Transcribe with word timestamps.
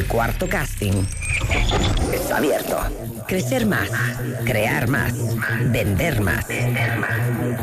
El 0.00 0.06
cuarto 0.06 0.48
casting 0.48 1.04
está 2.10 2.38
abierto. 2.38 2.78
Crecer 3.28 3.66
más, 3.66 3.90
crear 4.46 4.88
más, 4.88 5.12
vender 5.70 6.22
más. 6.22 6.46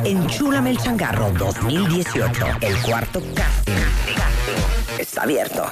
Enchúlame 0.06 0.70
el 0.70 0.78
changarro 0.78 1.31
2018. 1.31 2.46
El 2.62 2.78
cuarto 2.84 3.23
casting 3.34 3.73
está 5.00 5.23
abierto. 5.23 5.65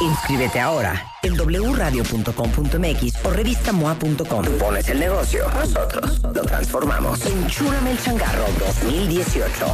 Inscríbete 0.00 0.58
ahora 0.58 1.06
en 1.22 1.36
wradio.com.mx 1.36 3.24
o 3.26 3.30
revistamoa.com. 3.30 4.44
Pones 4.58 4.88
el 4.88 5.00
negocio, 5.00 5.50
nosotros 5.50 6.22
lo 6.22 6.42
transformamos. 6.46 7.26
Enchúrame 7.26 7.90
el 7.90 8.02
changarro 8.02 8.46
2018. 8.58 9.66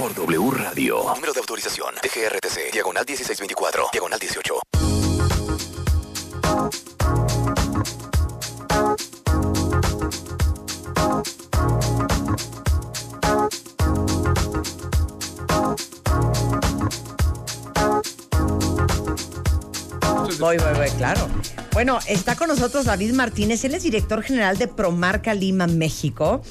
Por 0.00 0.12
W 0.16 0.50
Radio. 0.50 1.04
Número 1.14 1.32
de 1.32 1.38
autorización. 1.38 1.94
TGRTC. 2.02 2.72
Diagonal 2.72 3.04
1624. 3.06 3.90
Diagonal 3.92 4.18
18. 4.18 4.77
Voy, 20.38 20.56
voy, 20.56 20.72
voy, 20.76 20.88
claro. 20.96 21.26
Bueno, 21.72 21.98
está 22.06 22.36
con 22.36 22.48
nosotros 22.48 22.84
David 22.84 23.12
Martínez, 23.12 23.64
él 23.64 23.74
es 23.74 23.82
director 23.82 24.22
general 24.22 24.56
de 24.56 24.68
Promarca 24.68 25.34
Lima, 25.34 25.66
México. 25.66 26.42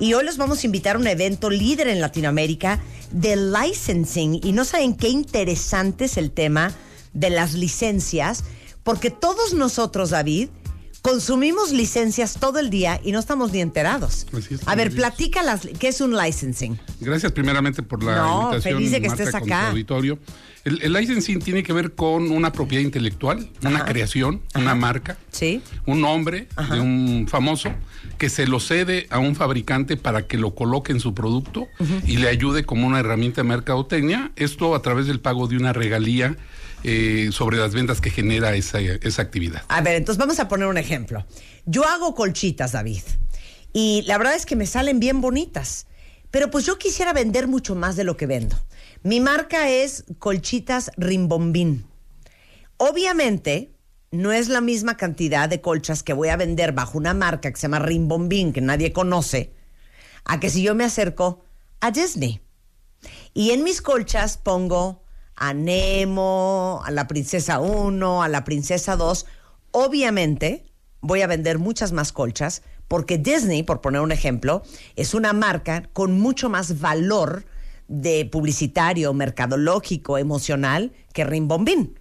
Y 0.00 0.14
hoy 0.14 0.24
los 0.24 0.36
vamos 0.36 0.62
a 0.62 0.66
invitar 0.66 0.96
a 0.96 0.98
un 0.98 1.06
evento 1.06 1.48
líder 1.48 1.86
en 1.88 2.00
Latinoamérica 2.00 2.80
de 3.12 3.36
licensing. 3.36 4.40
Y 4.42 4.52
no 4.52 4.64
saben 4.64 4.94
qué 4.94 5.08
interesante 5.08 6.06
es 6.06 6.16
el 6.16 6.32
tema 6.32 6.72
de 7.12 7.30
las 7.30 7.54
licencias, 7.54 8.42
porque 8.82 9.10
todos 9.10 9.54
nosotros, 9.54 10.10
David, 10.10 10.48
consumimos 11.10 11.70
licencias 11.70 12.34
todo 12.40 12.58
el 12.58 12.68
día 12.68 13.00
y 13.04 13.12
no 13.12 13.20
estamos 13.20 13.52
ni 13.52 13.60
enterados. 13.60 14.26
Así 14.36 14.54
es, 14.54 14.66
a 14.66 14.74
ver, 14.74 14.90
platica 14.92 15.40
las, 15.44 15.60
qué 15.78 15.86
es 15.88 16.00
un 16.00 16.16
licensing. 16.16 16.76
Gracias 17.00 17.30
primeramente 17.30 17.80
por 17.84 18.02
la 18.02 18.16
No, 18.16 18.42
invitación. 18.42 18.74
feliz 18.78 18.90
de 18.90 19.00
que 19.00 19.08
Marta, 19.08 19.22
estés 19.22 19.34
acá. 19.36 19.68
auditorio. 19.68 20.18
El, 20.64 20.82
el 20.82 20.92
licensing 20.94 21.38
tiene 21.38 21.62
que 21.62 21.72
ver 21.72 21.92
con 21.94 22.28
una 22.32 22.50
propiedad 22.50 22.82
intelectual, 22.82 23.48
una 23.62 23.84
creación, 23.84 24.42
una 24.56 24.74
marca, 24.74 25.16
Sí. 25.30 25.62
un 25.86 26.00
nombre 26.00 26.48
de 26.72 26.80
un 26.80 27.26
famoso 27.30 27.70
que 28.18 28.28
se 28.28 28.48
lo 28.48 28.58
cede 28.58 29.06
a 29.10 29.20
un 29.20 29.36
fabricante 29.36 29.96
para 29.96 30.26
que 30.26 30.38
lo 30.38 30.56
coloque 30.56 30.90
en 30.90 30.98
su 30.98 31.14
producto 31.14 31.68
y 32.04 32.16
le 32.16 32.28
ayude 32.28 32.64
como 32.64 32.84
una 32.84 32.98
herramienta 32.98 33.42
de 33.42 33.48
mercadotecnia. 33.48 34.32
Esto 34.34 34.74
a 34.74 34.82
través 34.82 35.06
del 35.06 35.20
pago 35.20 35.46
de 35.46 35.56
una 35.56 35.72
regalía 35.72 36.36
eh, 36.84 37.30
sobre 37.32 37.58
las 37.58 37.74
ventas 37.74 38.00
que 38.00 38.10
genera 38.10 38.54
esa, 38.54 38.80
esa 38.80 39.22
actividad. 39.22 39.62
A 39.68 39.80
ver, 39.80 39.96
entonces 39.96 40.18
vamos 40.18 40.38
a 40.40 40.48
poner 40.48 40.68
un 40.68 40.78
ejemplo. 40.78 41.26
Yo 41.64 41.84
hago 41.84 42.14
colchitas, 42.14 42.72
David, 42.72 43.02
y 43.72 44.02
la 44.06 44.18
verdad 44.18 44.34
es 44.34 44.46
que 44.46 44.56
me 44.56 44.66
salen 44.66 45.00
bien 45.00 45.20
bonitas, 45.20 45.86
pero 46.30 46.50
pues 46.50 46.64
yo 46.66 46.78
quisiera 46.78 47.12
vender 47.12 47.48
mucho 47.48 47.74
más 47.74 47.96
de 47.96 48.04
lo 48.04 48.16
que 48.16 48.26
vendo. 48.26 48.56
Mi 49.02 49.20
marca 49.20 49.68
es 49.68 50.04
Colchitas 50.18 50.90
Rimbombín. 50.96 51.86
Obviamente, 52.76 53.72
no 54.10 54.32
es 54.32 54.48
la 54.48 54.60
misma 54.60 54.96
cantidad 54.96 55.48
de 55.48 55.60
colchas 55.60 56.02
que 56.02 56.12
voy 56.12 56.28
a 56.28 56.36
vender 56.36 56.72
bajo 56.72 56.98
una 56.98 57.14
marca 57.14 57.50
que 57.50 57.56
se 57.56 57.62
llama 57.62 57.78
Rimbombín, 57.78 58.52
que 58.52 58.60
nadie 58.60 58.92
conoce, 58.92 59.52
a 60.24 60.40
que 60.40 60.50
si 60.50 60.62
yo 60.62 60.74
me 60.74 60.84
acerco 60.84 61.44
a 61.80 61.90
Disney. 61.90 62.40
Y 63.34 63.50
en 63.50 63.62
mis 63.62 63.82
colchas 63.82 64.38
pongo 64.38 65.04
a 65.36 65.52
Nemo, 65.54 66.82
a 66.84 66.90
la 66.90 67.06
princesa 67.06 67.60
1, 67.60 68.22
a 68.22 68.28
la 68.28 68.44
princesa 68.44 68.96
2. 68.96 69.26
Obviamente 69.72 70.64
voy 71.00 71.20
a 71.22 71.26
vender 71.26 71.58
muchas 71.58 71.92
más 71.92 72.12
colchas 72.12 72.62
porque 72.88 73.18
Disney, 73.18 73.62
por 73.62 73.80
poner 73.80 74.00
un 74.00 74.12
ejemplo, 74.12 74.62
es 74.94 75.12
una 75.14 75.32
marca 75.32 75.88
con 75.92 76.18
mucho 76.18 76.48
más 76.48 76.80
valor 76.80 77.44
de 77.88 78.24
publicitario, 78.26 79.12
mercadológico, 79.12 80.18
emocional 80.18 80.92
que 81.12 81.24
Rimbombín. 81.24 81.98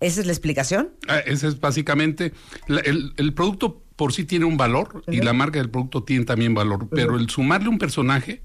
¿Esa 0.00 0.20
es 0.20 0.26
la 0.26 0.32
explicación? 0.32 0.90
Ah, 1.08 1.18
Ese 1.20 1.48
es 1.48 1.60
básicamente, 1.60 2.32
la- 2.66 2.80
el, 2.80 3.14
el 3.16 3.32
producto 3.32 3.80
por 3.96 4.12
sí 4.12 4.24
tiene 4.24 4.44
un 4.44 4.56
valor 4.56 5.04
y 5.06 5.20
la 5.22 5.32
marca 5.32 5.58
del 5.60 5.70
producto 5.70 6.02
tiene 6.02 6.24
también 6.24 6.52
valor, 6.52 6.88
pero 6.90 7.16
el 7.16 7.30
sumarle 7.30 7.68
un 7.68 7.78
personaje 7.78 8.42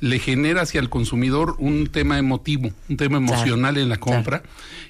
le 0.00 0.18
genera 0.20 0.62
hacia 0.62 0.80
el 0.80 0.88
consumidor 0.88 1.56
un 1.58 1.88
tema 1.88 2.18
emotivo, 2.18 2.70
un 2.88 2.96
tema 2.96 3.16
emocional 3.16 3.76
en 3.78 3.88
la 3.88 3.96
compra. 3.96 4.42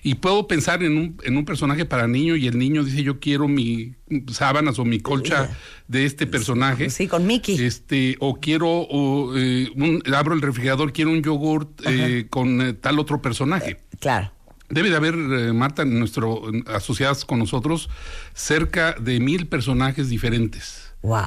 Y 0.02 0.16
puedo 0.16 0.46
pensar 0.46 0.82
en 0.82 0.98
un, 0.98 1.16
en 1.24 1.36
un 1.36 1.44
personaje 1.44 1.84
para 1.86 2.06
niño 2.06 2.36
y 2.36 2.46
el 2.46 2.58
niño 2.58 2.84
dice 2.84 3.02
yo 3.02 3.18
quiero 3.18 3.48
mi 3.48 3.94
sábanas 4.30 4.78
o 4.78 4.84
mi 4.84 5.00
colcha 5.00 5.50
de 5.86 6.04
este 6.04 6.26
personaje. 6.26 6.90
Sí, 6.90 7.06
con 7.08 7.26
Mickey. 7.26 7.62
Este, 7.62 8.16
o 8.20 8.38
quiero, 8.40 8.68
o, 8.68 9.36
eh, 9.36 9.70
un- 9.76 10.02
abro 10.14 10.34
el 10.34 10.42
refrigerador, 10.42 10.92
quiero 10.92 11.10
un 11.10 11.22
yogurt 11.22 11.80
eh, 11.86 12.26
con 12.28 12.60
eh, 12.60 12.72
tal 12.74 12.98
otro 12.98 13.22
personaje. 13.22 13.80
Claro. 14.00 14.32
Debe 14.70 14.90
de 14.90 14.96
haber, 14.96 15.14
eh, 15.14 15.52
Marta, 15.54 15.86
nuestro, 15.86 16.42
asociadas 16.66 17.24
con 17.24 17.38
nosotros, 17.38 17.88
cerca 18.34 18.92
de 19.00 19.18
mil 19.20 19.46
personajes 19.46 20.10
diferentes 20.10 20.87
Wow. 21.02 21.26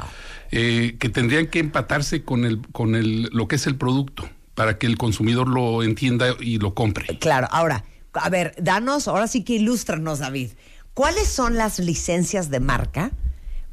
eh, 0.52 0.96
que 1.00 1.09
tendrían 1.09 1.48
que 1.48 1.59
empatarse 1.59 2.24
con, 2.24 2.46
el, 2.46 2.62
con 2.72 2.96
el, 2.96 3.30
lo 3.32 3.48
que 3.48 3.56
es 3.56 3.68
el 3.68 3.76
producto 3.76 4.30
para 4.56 4.78
que 4.78 4.86
el 4.88 4.98
consumidor 4.98 5.48
lo 5.48 5.82
entienda 5.84 6.36
y 6.40 6.59
lo 6.59 6.74
compre. 6.74 7.18
Claro, 7.20 7.48
ahora, 7.52 7.86
a 8.14 8.30
ver, 8.30 8.54
danos, 8.62 9.08
ahora 9.08 9.28
sí 9.28 9.44
que 9.44 9.54
ilústranos, 9.54 10.20
David. 10.20 10.50
¿Cuáles 10.94 11.28
son 11.30 11.56
las 11.56 11.80
licencias 11.80 12.50
de 12.50 12.60
marca 12.60 13.12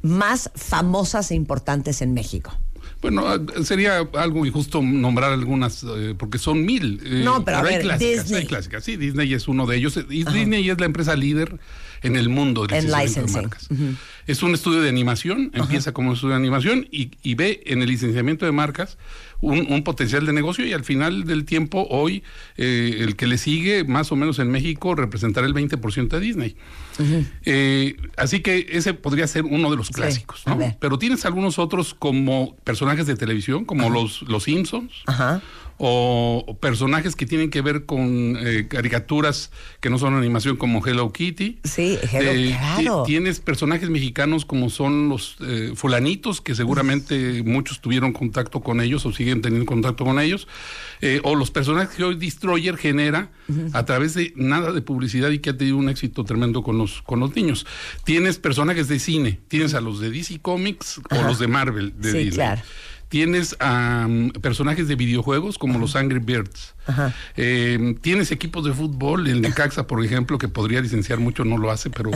más 0.02 0.50
famosas 0.54 1.32
e 1.32 1.34
importantes 1.34 2.00
en 2.00 2.14
México? 2.14 2.56
Bueno, 3.02 3.26
ah, 3.26 3.38
sería 3.64 3.98
algo 4.14 4.46
injusto 4.46 4.80
nombrar 4.82 5.32
algunas, 5.32 5.82
eh, 5.84 6.14
porque 6.16 6.38
son 6.38 6.64
mil. 6.64 7.00
eh, 7.04 7.22
No, 7.24 7.44
pero 7.44 7.58
a 7.58 7.60
hay 7.60 7.66
ver, 7.74 7.82
clásicas, 7.82 8.24
Disney. 8.24 8.40
hay 8.42 8.46
clásicas. 8.46 8.84
Sí, 8.84 8.96
Disney 8.96 9.34
es 9.34 9.48
uno 9.48 9.66
de 9.66 9.76
ellos. 9.76 9.98
Disney 10.08 10.70
es 10.70 10.78
la 10.80 10.86
empresa 10.86 11.16
líder 11.16 11.58
en 12.02 12.16
el 12.16 12.28
mundo 12.28 12.66
del 12.66 12.84
En 12.84 12.84
licenciamiento 12.86 13.32
de 13.32 13.42
marcas. 13.42 13.68
Es 14.26 14.42
un 14.42 14.54
estudio 14.54 14.80
de 14.80 14.88
animación, 14.88 15.50
empieza 15.54 15.92
como 15.92 16.08
un 16.08 16.14
estudio 16.14 16.34
de 16.34 16.40
animación 16.40 16.86
y, 16.90 17.12
y 17.22 17.34
ve 17.34 17.62
en 17.66 17.82
el 17.82 17.88
licenciamiento 17.88 18.44
de 18.44 18.52
marcas 18.52 18.98
un, 19.40 19.70
un 19.70 19.84
potencial 19.84 20.26
de 20.26 20.32
negocio 20.32 20.66
y 20.66 20.72
al 20.72 20.84
final 20.84 21.24
del 21.24 21.44
tiempo, 21.44 21.86
hoy, 21.90 22.24
eh, 22.56 22.96
el 23.00 23.16
que 23.16 23.26
le 23.26 23.38
sigue, 23.38 23.84
más 23.84 24.10
o 24.10 24.16
menos 24.16 24.38
en 24.38 24.50
México, 24.50 24.94
representará 24.94 25.46
el 25.46 25.54
20% 25.54 26.08
de 26.08 26.20
Disney. 26.20 26.56
Eh, 27.44 27.96
así 28.16 28.40
que 28.40 28.66
ese 28.70 28.94
podría 28.94 29.26
ser 29.28 29.44
uno 29.44 29.70
de 29.70 29.76
los 29.76 29.90
clásicos. 29.90 30.42
Pero 30.80 30.98
tienes 30.98 31.24
algunos 31.24 31.58
otros 31.58 31.94
como 31.94 32.56
personajes 32.64 33.06
de 33.06 33.16
televisión, 33.16 33.64
como 33.64 33.90
los, 33.90 34.22
los 34.22 34.44
Simpsons, 34.44 34.92
Ajá. 35.06 35.40
O, 35.78 36.58
personajes 36.60 37.14
que 37.16 37.24
tienen 37.26 37.50
que 37.50 37.62
ver 37.62 37.86
con 37.86 38.36
eh, 38.40 38.66
caricaturas 38.68 39.50
que 39.80 39.90
no 39.90 39.98
son 39.98 40.14
animación 40.14 40.56
como 40.56 40.84
Hello 40.86 41.12
Kitty. 41.12 41.60
Sí, 41.64 41.98
Hello, 42.12 42.30
Eh, 42.32 42.56
claro. 42.58 43.02
ti- 43.04 43.12
Tienes 43.12 43.40
personajes 43.40 43.88
mexicanos 43.90 44.44
como 44.44 44.70
son 44.70 45.08
los 45.08 45.36
eh, 45.40 45.72
fulanitos, 45.74 46.40
que 46.40 46.54
seguramente 46.54 47.42
muchos 47.44 47.80
tuvieron 47.80 48.12
contacto 48.12 48.60
con 48.60 48.80
ellos 48.80 49.06
o 49.06 49.12
siguen 49.12 49.40
teniendo 49.42 49.66
contacto 49.66 50.04
con 50.04 50.18
ellos, 50.20 50.46
eh, 51.00 51.20
o 51.24 51.34
los 51.34 51.50
personajes 51.50 51.96
que 51.96 52.04
hoy 52.04 52.16
Destroyer 52.16 52.76
genera 52.76 53.30
a 53.72 53.84
través 53.86 54.14
de 54.14 54.32
nada 54.36 54.72
de 54.72 54.82
publicidad 54.82 55.30
y 55.30 55.38
que 55.38 55.50
ha 55.50 55.56
tenido 55.56 55.76
un 55.78 55.88
éxito 55.88 56.24
tremendo 56.24 56.62
con 56.62 56.76
los, 56.76 57.00
con 57.02 57.20
los 57.20 57.34
niños. 57.34 57.66
Tienes 58.04 58.38
personajes 58.38 58.88
de 58.88 58.98
cine, 58.98 59.38
tienes 59.48 59.74
a 59.74 59.80
los 59.80 60.00
de 60.00 60.10
DC 60.10 60.40
Comics 60.40 61.00
o 61.10 61.22
los 61.22 61.38
de 61.38 61.46
Marvel 61.48 61.94
de 61.98 62.10
Sí, 62.12 62.18
Disney. 62.18 62.34
claro. 62.34 62.62
Tienes 63.08 63.56
a 63.60 64.06
personajes 64.42 64.88
de 64.88 64.94
videojuegos 64.96 65.58
como 65.58 65.78
los 65.78 65.96
Angry 65.96 66.18
Birds. 66.18 66.74
Ajá. 66.86 67.14
Eh, 67.36 67.96
tienes 68.00 68.32
equipos 68.32 68.64
de 68.64 68.72
fútbol, 68.72 69.28
el 69.28 69.40
Necaxa, 69.40 69.86
por 69.86 70.04
ejemplo, 70.04 70.38
que 70.38 70.48
podría 70.48 70.80
licenciar 70.80 71.18
mucho, 71.18 71.44
no 71.44 71.58
lo 71.58 71.70
hace, 71.70 71.90
pero, 71.90 72.10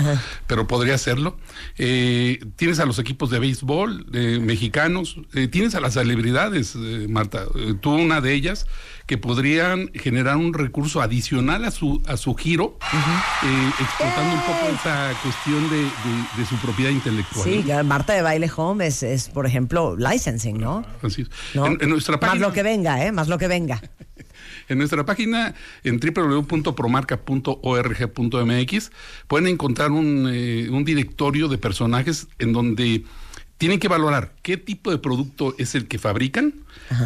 pero 0.46 0.66
podría 0.66 0.94
hacerlo. 0.94 1.36
Eh, 1.78 2.38
tienes 2.56 2.78
a 2.80 2.86
los 2.86 2.98
equipos 2.98 3.30
de 3.30 3.38
béisbol 3.38 4.06
eh, 4.12 4.38
mexicanos, 4.40 5.16
tienes 5.50 5.74
a 5.74 5.80
las 5.80 5.94
celebridades, 5.94 6.74
eh, 6.76 7.06
Marta, 7.08 7.44
Eh, 7.54 7.74
tú 7.80 7.94
una 7.94 8.20
de 8.20 8.34
ellas, 8.34 8.66
que 9.12 9.18
podrían 9.18 9.90
generar 9.92 10.38
un 10.38 10.54
recurso 10.54 11.02
adicional 11.02 11.66
a 11.66 11.70
su, 11.70 12.00
a 12.06 12.16
su 12.16 12.34
giro, 12.34 12.78
eh, 13.42 13.70
explotando 13.78 14.34
un 14.36 14.40
poco 14.40 14.68
esa 14.74 15.12
cuestión 15.22 15.68
de, 15.68 15.82
de- 15.82 15.88
de 16.38 16.46
su 16.46 16.56
propiedad 16.56 16.90
intelectual. 16.90 17.44
Sí, 17.44 17.62
¿no? 17.68 17.84
Marta 17.84 18.14
de 18.14 18.22
Baile 18.22 18.50
Home 18.56 18.86
es, 18.86 19.02
es, 19.02 19.28
por 19.28 19.44
ejemplo, 19.44 19.96
licensing, 19.98 20.56
¿no? 20.58 20.86
Así 21.02 21.20
es. 21.22 21.30
¿No? 21.52 21.66
En, 21.66 21.76
en 21.82 21.90
nuestra 21.90 22.12
Más 22.14 22.20
página, 22.22 22.46
lo 22.46 22.54
que 22.54 22.62
venga, 22.62 23.04
¿eh? 23.04 23.12
Más 23.12 23.28
lo 23.28 23.36
que 23.36 23.48
venga. 23.48 23.82
En 24.68 24.78
nuestra 24.78 25.04
página 25.04 25.54
en 25.84 26.00
www.promarca.org.mx 26.00 28.90
pueden 29.28 29.46
encontrar 29.48 29.90
un, 29.90 30.30
eh, 30.32 30.68
un 30.70 30.84
directorio 30.84 31.48
de 31.48 31.58
personajes 31.58 32.28
en 32.38 32.52
donde 32.54 33.04
tienen 33.62 33.78
que 33.78 33.86
valorar 33.86 34.32
qué 34.42 34.56
tipo 34.56 34.90
de 34.90 34.98
producto 34.98 35.54
es 35.56 35.76
el 35.76 35.86
que 35.86 36.00
fabrican 36.00 36.52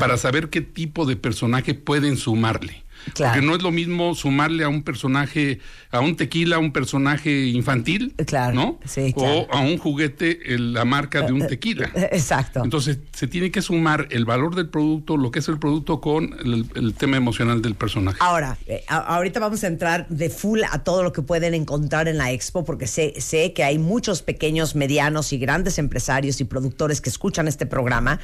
para 0.00 0.16
saber 0.16 0.48
qué 0.48 0.62
tipo 0.62 1.04
de 1.04 1.14
personaje 1.14 1.74
pueden 1.74 2.16
sumarle. 2.16 2.82
Claro. 3.14 3.32
Porque 3.34 3.46
no 3.46 3.54
es 3.56 3.62
lo 3.62 3.70
mismo 3.70 4.14
sumarle 4.14 4.64
a 4.64 4.68
un 4.68 4.82
personaje, 4.82 5.60
a 5.90 6.00
un 6.00 6.16
tequila, 6.16 6.58
un 6.58 6.72
personaje 6.72 7.46
infantil, 7.46 8.14
Claro, 8.26 8.54
¿no? 8.54 8.80
sí, 8.84 9.12
claro. 9.12 9.46
O 9.50 9.52
a 9.52 9.60
un 9.60 9.78
juguete, 9.78 10.54
el- 10.54 10.72
la 10.72 10.84
marca 10.84 11.22
de 11.22 11.32
un 11.32 11.46
tequila. 11.46 11.90
Eh, 11.94 12.08
Exacto. 12.12 12.62
Entonces, 12.64 12.98
se 13.12 13.26
tiene 13.26 13.50
que 13.50 13.62
sumar 13.62 14.08
el 14.10 14.24
valor 14.24 14.54
del 14.54 14.68
producto, 14.68 15.16
lo 15.16 15.30
que 15.30 15.38
es 15.38 15.48
el 15.48 15.58
producto, 15.58 16.00
con 16.00 16.34
el, 16.44 16.66
el 16.74 16.94
tema 16.94 17.16
emocional 17.16 17.62
del 17.62 17.74
personaje. 17.74 18.18
Ahora, 18.20 18.58
eh, 18.66 18.84
a- 18.88 18.98
ahorita 19.16 19.40
vamos 19.40 19.62
a 19.64 19.66
entrar 19.68 20.08
de 20.08 20.28
full 20.30 20.60
a 20.70 20.82
todo 20.82 21.02
lo 21.02 21.12
que 21.12 21.22
pueden 21.22 21.54
encontrar 21.54 22.08
en 22.08 22.18
la 22.18 22.32
expo, 22.32 22.64
porque 22.64 22.86
sé, 22.86 23.14
sé 23.20 23.52
que 23.52 23.64
hay 23.64 23.78
muchos 23.78 24.22
pequeños, 24.22 24.74
medianos 24.74 25.32
y 25.32 25.38
grandes 25.38 25.78
empresarios 25.78 26.40
y 26.40 26.44
productores 26.44 27.00
que 27.00 27.08
escuchan 27.10 27.46
este 27.48 27.66
programa 27.66 28.20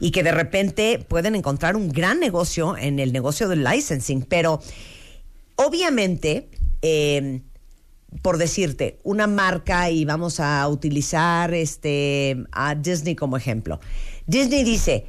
y 0.00 0.10
que 0.10 0.22
de 0.22 0.32
repente 0.32 1.04
pueden 1.08 1.34
encontrar 1.34 1.76
un 1.76 1.88
gran 1.90 2.18
negocio 2.20 2.76
en 2.76 2.98
el 2.98 3.12
negocio 3.12 3.48
del 3.48 3.62
licensing. 3.64 4.22
Pero 4.28 4.60
obviamente, 5.56 6.48
eh, 6.82 7.42
por 8.22 8.38
decirte, 8.38 9.00
una 9.02 9.26
marca 9.26 9.90
y 9.90 10.04
vamos 10.04 10.40
a 10.40 10.66
utilizar 10.68 11.52
este 11.54 12.44
a 12.52 12.74
Disney 12.74 13.14
como 13.14 13.36
ejemplo. 13.36 13.80
Disney 14.26 14.64
dice, 14.64 15.06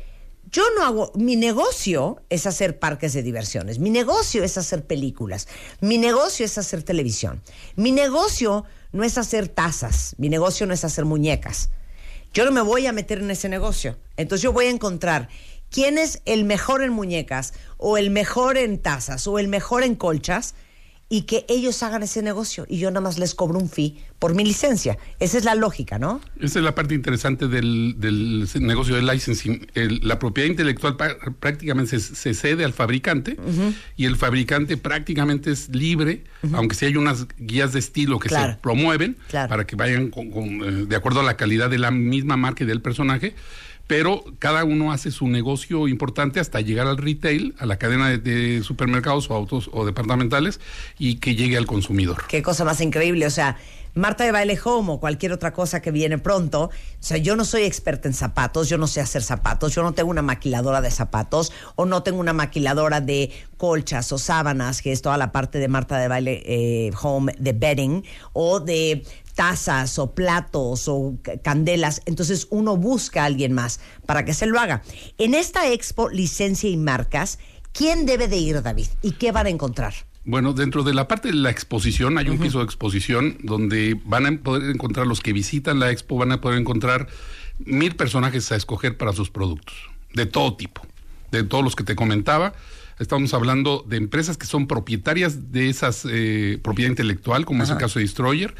yo 0.52 0.64
no 0.78 0.86
hago, 0.86 1.12
mi 1.16 1.36
negocio 1.36 2.22
es 2.30 2.46
hacer 2.48 2.80
parques 2.80 3.14
de 3.14 3.24
diversiones, 3.24 3.80
mi 3.80 3.90
negocio 3.90 4.44
es 4.44 4.58
hacer 4.58 4.86
películas, 4.86 5.48
mi 5.82 5.98
negocio 5.98 6.46
es 6.46 6.58
hacer 6.58 6.84
televisión, 6.84 7.42
mi 7.76 7.92
negocio 7.92 8.66
no 8.92 9.04
es 9.04 9.18
hacer 9.18 9.48
tazas, 9.48 10.16
mi 10.18 10.30
negocio 10.30 10.66
no 10.66 10.74
es 10.74 10.84
hacer 10.86 11.06
muñecas. 11.06 11.70
Yo 12.34 12.44
no 12.44 12.52
me 12.52 12.62
voy 12.62 12.86
a 12.86 12.92
meter 12.92 13.20
en 13.20 13.32
ese 13.32 13.48
negocio. 13.48 13.98
Entonces 14.18 14.44
yo 14.44 14.52
voy 14.52 14.66
a 14.66 14.70
encontrar 14.70 15.30
quién 15.72 15.98
es 15.98 16.22
el 16.26 16.44
mejor 16.46 16.82
en 16.84 16.92
muñecas 16.94 17.54
o 17.78 17.98
el 17.98 18.10
mejor 18.10 18.58
en 18.58 18.80
tazas 18.80 19.28
o 19.28 19.40
el 19.40 19.48
mejor 19.48 19.84
en 19.84 19.96
colchas 19.96 20.56
y 21.08 21.22
que 21.24 21.46
ellos 21.50 21.84
hagan 21.84 22.02
ese 22.02 22.24
negocio 22.24 22.66
y 22.68 22.80
yo 22.80 22.90
nada 22.90 23.02
más 23.02 23.20
les 23.20 23.36
cobro 23.36 23.60
un 23.60 23.70
fee 23.70 24.00
por 24.18 24.34
mi 24.34 24.44
licencia. 24.44 24.98
Esa 25.20 25.38
es 25.38 25.44
la 25.46 25.54
lógica, 25.54 26.00
¿no? 26.00 26.20
Esa 26.40 26.58
es 26.58 26.66
la 26.66 26.74
parte 26.74 26.96
interesante 26.96 27.48
del, 27.48 27.94
del 28.00 28.48
negocio 28.62 28.96
del 28.96 29.06
licensing. 29.06 29.68
El- 29.76 30.00
la 30.02 30.18
propiedad 30.18 30.50
intelectual 30.50 30.98
prácticamente 31.40 32.00
se, 32.00 32.16
se 32.16 32.34
cede 32.34 32.66
al 32.66 32.74
fabricante 32.74 33.38
y 33.96 34.06
el 34.06 34.16
fabricante 34.16 34.78
prácticamente 34.78 35.52
es 35.52 35.70
libre, 35.70 36.24
aunque 36.54 36.76
sí 36.76 36.86
hay 36.88 36.96
unas 36.98 37.28
guías 37.38 37.72
de 37.74 37.80
estilo 37.80 38.18
que 38.18 38.30
Claro. 38.30 38.54
se 38.54 38.60
promueven 38.60 39.16
Claro. 39.30 39.50
para 39.50 39.68
que 39.68 39.76
vayan 39.76 40.10
con- 40.10 40.32
con, 40.32 40.48
eh, 40.64 40.86
de 40.88 40.96
acuerdo 40.96 41.20
a 41.20 41.24
la 41.24 41.38
calidad 41.38 41.70
de 41.70 41.78
la 41.78 41.92
misma 41.92 42.36
marca 42.36 42.64
y 42.64 42.68
del 42.68 42.82
personaje. 42.82 43.36
Pero 43.88 44.24
cada 44.40 44.64
uno 44.64 44.92
hace 44.92 45.12
su 45.12 45.28
negocio 45.28 45.88
importante 45.88 46.40
hasta 46.40 46.62
llegar 46.62 46.88
al 46.88 46.98
retail, 46.98 47.54
a 47.60 47.66
la 47.66 47.78
cadena 47.78 48.10
de, 48.18 48.64
supermercados 48.64 49.30
o 49.30 49.36
autos 49.36 49.70
o 49.74 49.86
departamentales 49.86 50.60
y 50.98 51.16
que 51.16 51.36
llegue 51.36 51.58
al 51.58 51.68
consumidor. 51.68 52.24
Qué 52.28 52.42
cosa 52.42 52.66
más 52.66 52.82
increíble. 52.82 53.28
O 53.28 53.30
sea, 53.30 53.58
Marta 53.96 54.26
de 54.26 54.34
Baile 54.34 54.60
Home 54.62 54.92
o 54.92 55.00
cualquier 55.00 55.32
otra 55.32 55.54
cosa 55.54 55.82
que 55.82 55.90
viene 55.90 56.18
pronto. 56.18 56.64
O 56.64 56.72
sea, 57.00 57.16
yo 57.16 57.38
no 57.38 57.46
soy 57.46 57.64
experta 57.64 58.10
en 58.10 58.14
zapatos, 58.14 58.68
yo 58.68 58.78
no 58.78 58.88
sé 58.88 59.00
hacer 59.00 59.24
zapatos, 59.24 59.74
yo 59.74 59.84
no 59.84 59.94
tengo 59.94 60.10
una 60.10 60.22
maquiladora 60.22 60.82
de 60.82 60.92
zapatos 60.92 61.54
o 61.76 61.86
no 61.86 62.04
tengo 62.04 62.20
una 62.20 62.34
maquiladora 62.34 63.00
de 63.00 63.32
colchas 63.56 64.12
o 64.12 64.18
sábanas, 64.18 64.82
que 64.82 64.92
es 64.92 65.02
toda 65.02 65.18
la 65.18 65.32
parte 65.32 65.60
de 65.60 65.70
Marta 65.70 65.98
de 65.98 66.10
Baile 66.10 66.44
eh, 66.46 66.92
Home 67.02 67.34
de 67.40 67.54
bedding 67.54 68.04
o 68.34 68.60
de 68.60 69.06
tazas 69.36 70.00
o 70.00 70.16
platos 70.16 70.88
o 70.88 71.18
candelas. 71.44 72.02
Entonces 72.06 72.48
uno 72.50 72.78
busca 72.78 73.24
a 73.24 73.26
alguien 73.26 73.54
más 73.54 73.80
para 74.06 74.26
que 74.26 74.34
se 74.34 74.46
lo 74.48 74.60
haga. 74.60 74.82
En 75.18 75.36
esta 75.36 75.70
expo, 75.72 76.10
licencia 76.10 76.70
y 76.70 76.78
marcas, 76.78 77.38
¿quién 77.74 78.06
debe 78.06 78.28
de 78.28 78.38
ir, 78.38 78.62
David? 78.62 78.88
¿Y 79.02 79.12
qué 79.12 79.32
van 79.32 79.46
a 79.46 79.50
encontrar? 79.50 79.94
Bueno, 80.28 80.54
dentro 80.54 80.82
de 80.82 80.96
la 80.96 81.08
parte 81.08 81.28
de 81.28 81.36
la 81.36 81.52
exposición 81.52 82.18
hay 82.18 82.30
un 82.30 82.40
piso 82.40 82.58
de 82.58 82.66
exposición 82.66 83.38
donde 83.44 84.00
van 84.06 84.26
a 84.26 84.32
poder 84.42 84.72
encontrar 84.72 85.06
los 85.06 85.22
que 85.22 85.34
visitan 85.34 85.80
la 85.80 85.92
expo, 85.92 86.18
van 86.18 86.32
a 86.32 86.42
poder 86.42 86.60
encontrar 86.60 87.08
mil 87.60 87.96
personajes 87.96 88.52
a 88.52 88.56
escoger 88.56 88.98
para 88.98 89.14
sus 89.14 89.30
productos, 89.30 89.76
de 90.14 90.26
todo 90.26 90.56
tipo, 90.56 90.82
de 91.32 91.44
todos 91.44 91.64
los 91.64 91.76
que 91.76 91.84
te 91.84 91.96
comentaba. 91.96 92.54
Estamos 92.98 93.36
hablando 93.36 93.86
de 93.88 93.98
empresas 93.98 94.36
que 94.38 94.48
son 94.48 94.66
propietarias 94.66 95.52
de 95.52 95.70
esas 95.70 96.08
eh, 96.10 96.60
propiedad 96.64 96.90
intelectual, 96.90 97.46
como 97.46 97.62
es 97.62 97.70
el 97.70 97.78
caso 97.78 98.00
de 98.00 98.06
Destroyer, 98.06 98.56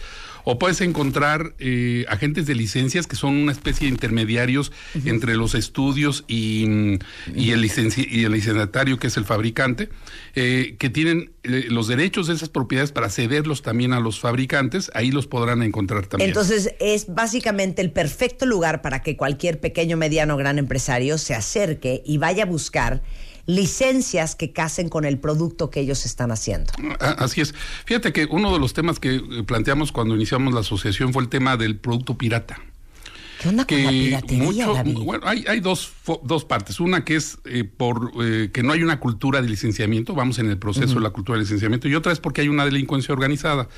o 0.46 0.58
puedes 0.58 0.80
encontrar 0.82 1.54
eh, 1.60 2.06
agentes 2.08 2.46
de 2.46 2.56
licencias 2.56 3.08
que 3.08 3.16
son 3.16 3.36
una 3.36 3.52
especie 3.52 3.88
de 3.88 3.94
intermediarios 3.94 4.72
entre 5.04 5.36
los 5.36 5.56
estudios 5.56 6.24
y, 6.28 6.66
mm, 6.68 7.00
y 7.36 7.52
el 7.52 7.66
y 7.66 8.24
el 8.24 8.32
licenciatario, 8.32 8.98
que 9.00 9.08
es 9.08 9.18
el 9.18 9.26
fabricante, 9.26 9.90
eh, 10.36 10.76
que 10.78 10.90
tienen 10.90 11.32
eh, 11.44 11.66
los 11.70 11.88
derechos 11.88 12.28
de 12.28 12.36
esas 12.36 12.50
propiedades 12.50 12.92
para 12.92 13.10
cederlos 13.10 13.62
también 13.62 13.94
a 13.94 14.00
los 14.00 14.20
fabricantes. 14.20 14.92
Ahí 14.94 15.12
los 15.12 15.28
podrán 15.28 15.64
encontrar 15.64 16.06
también. 16.08 16.30
Entonces 16.30 16.76
es 16.80 17.14
básicamente 17.14 17.82
el 17.82 17.92
perfecto 17.92 18.46
lugar 18.46 18.82
para 18.82 19.02
que 19.02 19.18
cualquier 19.18 19.60
pequeño, 19.60 19.98
mediano, 19.98 20.38
gran 20.38 20.60
empresario 20.60 21.18
se 21.18 21.34
acerque 21.34 22.02
y 22.06 22.18
vaya 22.18 22.44
a 22.44 22.46
buscar 22.46 23.02
licencias 23.46 24.36
que 24.36 24.52
casen 24.52 24.90
con 24.90 25.06
el 25.06 25.18
producto 25.20 25.70
que 25.70 25.80
ellos 25.80 26.06
están 26.06 26.32
haciendo. 26.32 26.74
Ah, 27.00 27.16
Así 27.20 27.42
es. 27.42 27.54
Fíjate 27.86 28.14
que 28.14 28.26
uno 28.26 28.54
de 28.54 28.60
los 28.60 28.74
temas 28.74 29.00
que 29.00 29.16
eh, 29.16 29.44
planteamos 29.46 29.92
cuando 29.92 30.16
iniciamos 30.16 30.54
la 30.54 30.62
asociación 30.62 31.14
fue 31.14 31.24
el 31.24 31.30
tema 31.30 31.58
del 31.58 31.78
producto 31.78 32.18
pirata. 32.18 32.60
¿Qué 33.46 33.50
onda 33.50 33.66
con 33.66 33.84
la 33.84 33.92
piratería, 33.92 34.44
mucho, 34.44 34.74
David? 34.74 34.98
bueno, 35.04 35.28
hay, 35.28 35.46
hay 35.48 35.60
dos, 35.60 35.92
dos 36.24 36.46
partes. 36.46 36.80
Una 36.80 37.06
que 37.06 37.16
es 37.16 37.38
eh, 37.46 37.64
por 37.64 38.12
eh, 38.20 38.50
que 38.52 38.64
no 38.64 38.74
hay 38.74 38.82
una 38.82 39.00
cultura 39.00 39.40
de 39.40 39.48
licenciamiento, 39.48 40.16
vamos 40.16 40.40
en 40.40 40.50
el 40.50 40.58
proceso 40.58 40.96
de 40.96 41.02
la 41.02 41.12
cultura 41.12 41.38
de 41.38 41.44
licenciamiento, 41.44 41.88
y 41.88 41.94
otra 41.94 42.12
es 42.12 42.20
porque 42.20 42.42
hay 42.42 42.48
una 42.48 42.66
delincuencia 42.66 43.14
organizada. 43.14 43.70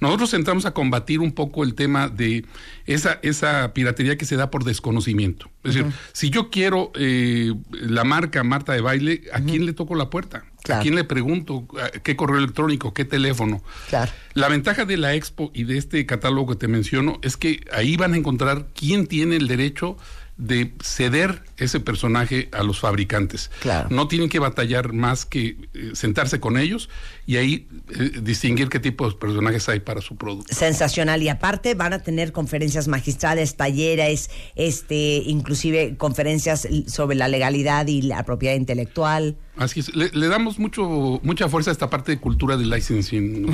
Nosotros 0.00 0.34
entramos 0.34 0.66
a 0.66 0.72
combatir 0.72 1.20
un 1.20 1.30
poco 1.30 1.62
el 1.62 1.74
tema 1.74 2.08
de 2.08 2.46
esa, 2.86 3.20
esa 3.22 3.72
piratería 3.74 4.18
que 4.18 4.24
se 4.24 4.34
da 4.34 4.50
por 4.50 4.64
desconocimiento. 4.64 5.48
Es 5.62 5.74
decir, 5.74 5.92
si 6.12 6.30
yo 6.30 6.50
quiero 6.50 6.90
eh, 6.98 7.54
la 7.70 8.02
marca 8.02 8.42
Marta 8.42 8.72
de 8.72 8.80
Baile, 8.80 9.22
¿a 9.32 9.40
quién 9.40 9.66
le 9.66 9.72
toco 9.72 9.94
la 9.94 10.10
puerta? 10.10 10.44
Claro. 10.66 10.80
¿A 10.80 10.82
quién 10.82 10.96
le 10.96 11.04
pregunto? 11.04 11.64
¿A 11.80 11.90
¿Qué 12.00 12.16
correo 12.16 12.38
electrónico? 12.38 12.92
¿Qué 12.92 13.04
teléfono? 13.04 13.62
Claro. 13.88 14.10
La 14.34 14.48
ventaja 14.48 14.84
de 14.84 14.96
la 14.96 15.14
expo 15.14 15.52
y 15.54 15.62
de 15.62 15.78
este 15.78 16.04
catálogo 16.06 16.48
que 16.48 16.56
te 16.56 16.66
menciono 16.66 17.20
es 17.22 17.36
que 17.36 17.60
ahí 17.72 17.96
van 17.96 18.14
a 18.14 18.16
encontrar 18.16 18.66
quién 18.74 19.06
tiene 19.06 19.36
el 19.36 19.46
derecho 19.46 19.96
de 20.36 20.74
ceder 20.82 21.42
ese 21.56 21.80
personaje 21.80 22.50
a 22.52 22.62
los 22.62 22.78
fabricantes. 22.78 23.50
Claro. 23.60 23.88
No 23.90 24.06
tienen 24.06 24.28
que 24.28 24.38
batallar 24.38 24.92
más 24.92 25.24
que 25.24 25.56
eh, 25.72 25.92
sentarse 25.94 26.40
con 26.40 26.58
ellos 26.58 26.90
y 27.24 27.36
ahí 27.36 27.68
eh, 27.88 28.20
distinguir 28.20 28.68
qué 28.68 28.78
tipo 28.78 29.08
de 29.08 29.16
personajes 29.16 29.66
hay 29.70 29.80
para 29.80 30.02
su 30.02 30.16
producto. 30.16 30.54
Sensacional. 30.54 31.22
Y 31.22 31.30
aparte 31.30 31.74
van 31.74 31.94
a 31.94 32.02
tener 32.02 32.32
conferencias 32.32 32.86
magistrales, 32.86 33.56
talleres, 33.56 34.30
este, 34.56 35.22
inclusive 35.24 35.96
conferencias 35.96 36.68
sobre 36.86 37.16
la 37.16 37.28
legalidad 37.28 37.86
y 37.86 38.02
la 38.02 38.22
propiedad 38.24 38.56
intelectual. 38.56 39.36
Así 39.56 39.80
es, 39.80 39.96
le, 39.96 40.10
le 40.10 40.28
damos 40.28 40.58
mucho, 40.58 41.18
mucha 41.22 41.48
fuerza 41.48 41.70
a 41.70 41.72
esta 41.72 41.88
parte 41.88 42.12
de 42.12 42.18
cultura 42.20 42.58
del 42.58 42.68
licensing. 42.68 43.46